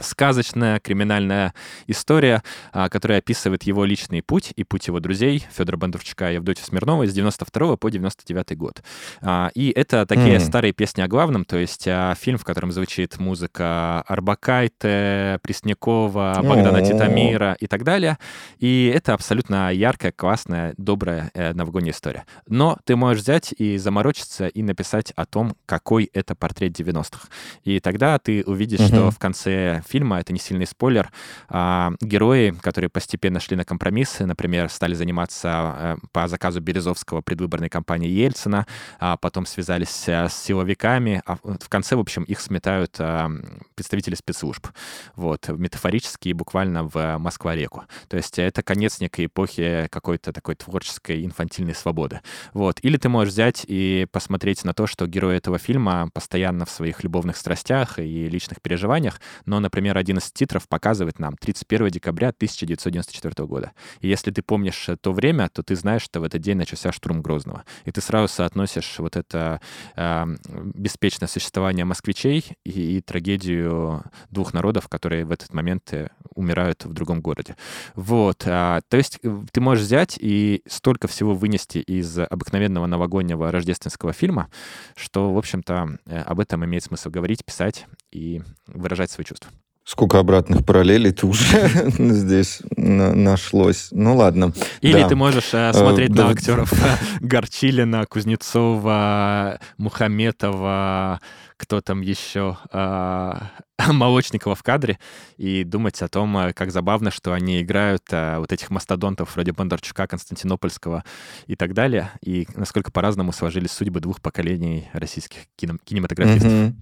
[0.00, 1.54] сказочная криминальная
[1.86, 2.42] история,
[2.72, 7.06] а, которая описывает его личный путь и путь его друзей Федора Бондарчука и Евдокии Смирновой
[7.06, 8.82] с 92 по 99 год.
[9.22, 10.40] А, и это такие mm.
[10.40, 16.78] старые песни о главном, то есть а, фильм, в котором звучит музыка Арбакайте, Преснякова, Богдана
[16.78, 16.86] oh.
[16.86, 18.18] Титамира и так далее.
[18.58, 22.24] И это абсолютно яркая, классная, добрая э, новогодняя история.
[22.48, 27.28] Но ты можешь взять и заморочиться и написать о том, какой это портрет 90-х.
[27.64, 28.88] И тогда ты увидишь, mm-hmm.
[28.88, 31.10] что в конце фильма, это не сильный спойлер,
[31.48, 37.68] а, герои, которые постепенно шли на компромиссы, например, стали заниматься а, по заказу Березовского предвыборной
[37.68, 38.66] кампании Ельцина,
[38.98, 43.30] а потом связались а, с силовиками, а в конце, в общем, их сметают а,
[43.74, 44.66] представители спецслужб,
[45.14, 47.84] вот, метафорически и буквально в Москва-реку.
[48.08, 52.20] То есть это конец некой эпохи какой-то такой творческой инфантильной свободы.
[52.52, 52.78] Вот.
[52.82, 57.04] Или ты можешь взять и посмотреть на то, что герои этого фильма постоянно в своих
[57.04, 62.28] любовных страстях и личных переживаниях, но, например, например, один из титров показывает нам 31 декабря
[62.28, 63.72] 1994 года.
[64.00, 67.20] И если ты помнишь то время, то ты знаешь, что в этот день начался штурм
[67.20, 67.64] Грозного.
[67.84, 69.60] И ты сразу соотносишь вот это
[69.94, 70.24] э,
[70.72, 76.94] беспечное существование москвичей и, и трагедию двух народов, которые в этот момент э, умирают в
[76.94, 77.54] другом городе.
[77.94, 78.44] Вот.
[78.46, 84.14] А, то есть э, ты можешь взять и столько всего вынести из обыкновенного новогоднего рождественского
[84.14, 84.48] фильма,
[84.96, 89.50] что, в общем-то, э, об этом имеет смысл говорить, писать и выражать свои чувства.
[89.86, 91.46] Сколько обратных параллелей ты уже
[91.96, 93.88] здесь нашлось.
[93.92, 94.52] Ну ладно.
[94.80, 95.08] Или да.
[95.08, 96.30] ты можешь э, смотреть э, на да.
[96.30, 96.72] актеров
[97.20, 101.20] Горчилина, Кузнецова, Мухаметова,
[101.56, 103.32] кто там еще, э,
[103.92, 104.98] Молочникова в кадре,
[105.36, 109.52] и думать о том, э, как забавно, что они играют э, вот этих мастодонтов вроде
[109.52, 111.04] Бондарчука, Константинопольского
[111.46, 116.50] и так далее, и насколько по-разному сложились судьбы двух поколений российских кино- кинематографистов.
[116.50, 116.74] Mm-hmm.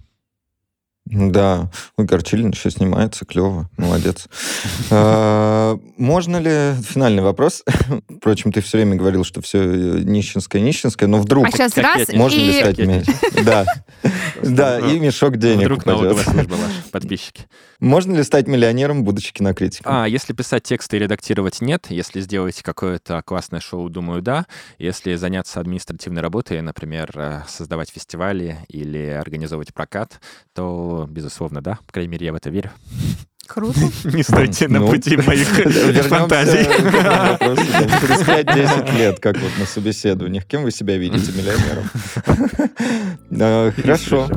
[1.05, 4.27] Да, ой, Горчилин еще снимается, клево, молодец.
[4.89, 7.63] А, можно ли, финальный вопрос,
[8.17, 11.45] впрочем, ты все время говорил, что все нищенское, нищенское, но вдруг...
[11.45, 13.45] А сейчас раз Можно ли стать...
[13.45, 13.65] Да,
[14.41, 16.55] да, и мешок денег Вдруг налоговая служба
[16.91, 17.45] подписчики.
[17.79, 19.91] Можно ли стать миллионером, будучи кинокритиком?
[19.93, 21.87] А, если писать тексты и редактировать, нет.
[21.89, 24.45] Если сделать какое-то классное шоу, думаю, да.
[24.79, 30.21] Если заняться административной работой, например, э, создавать фестивали или организовывать прокат,
[30.53, 31.79] то, безусловно, да.
[31.85, 32.71] По крайней мере, я в это верю.
[33.47, 33.79] Круто.
[34.05, 35.47] Не стойте на ну, пути моих
[36.07, 36.63] фантазий.
[36.65, 40.45] Через 5-10 лет, как вот на собеседованиях.
[40.45, 41.89] Кем вы себя видите, миллионером?
[43.75, 44.27] Хорошо.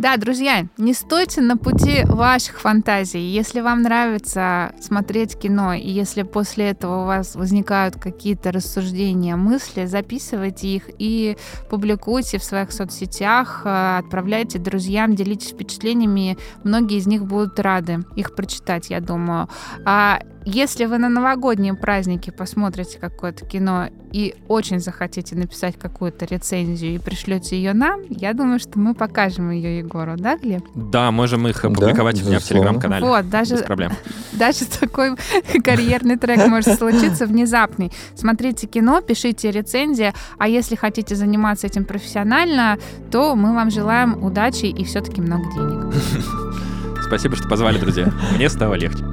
[0.00, 3.20] Да, друзья, не стойте на пути ваших фантазий.
[3.20, 9.84] Если вам нравится смотреть кино, и если после этого у вас возникают какие-то рассуждения, мысли,
[9.84, 11.36] записывайте их и
[11.68, 16.38] публикуйте в своих соцсетях, э, отправляйте друзьям, делитесь впечатлениями.
[16.64, 19.50] Многие из них будут рады их прочитать, я думаю.
[19.84, 26.94] А если вы на новогодние праздники посмотрите какое-то кино и очень захотите написать какую-то рецензию
[26.94, 30.64] и пришлете ее нам, я думаю, что мы покажем ее Егору, да, Глеб?
[30.74, 33.04] Да, можем их опубликовать да, у меня в телеграм-канале.
[33.04, 33.92] Вот, даже, без проблем.
[34.32, 35.16] Даже такой
[35.64, 37.92] карьерный трек может случиться внезапный.
[38.14, 42.78] Смотрите кино, пишите рецензии, а если хотите заниматься этим профессионально,
[43.10, 45.94] то мы вам желаем удачи и все-таки много денег.
[47.06, 48.10] Спасибо, что позвали, друзья.
[48.36, 49.04] Мне стало легче.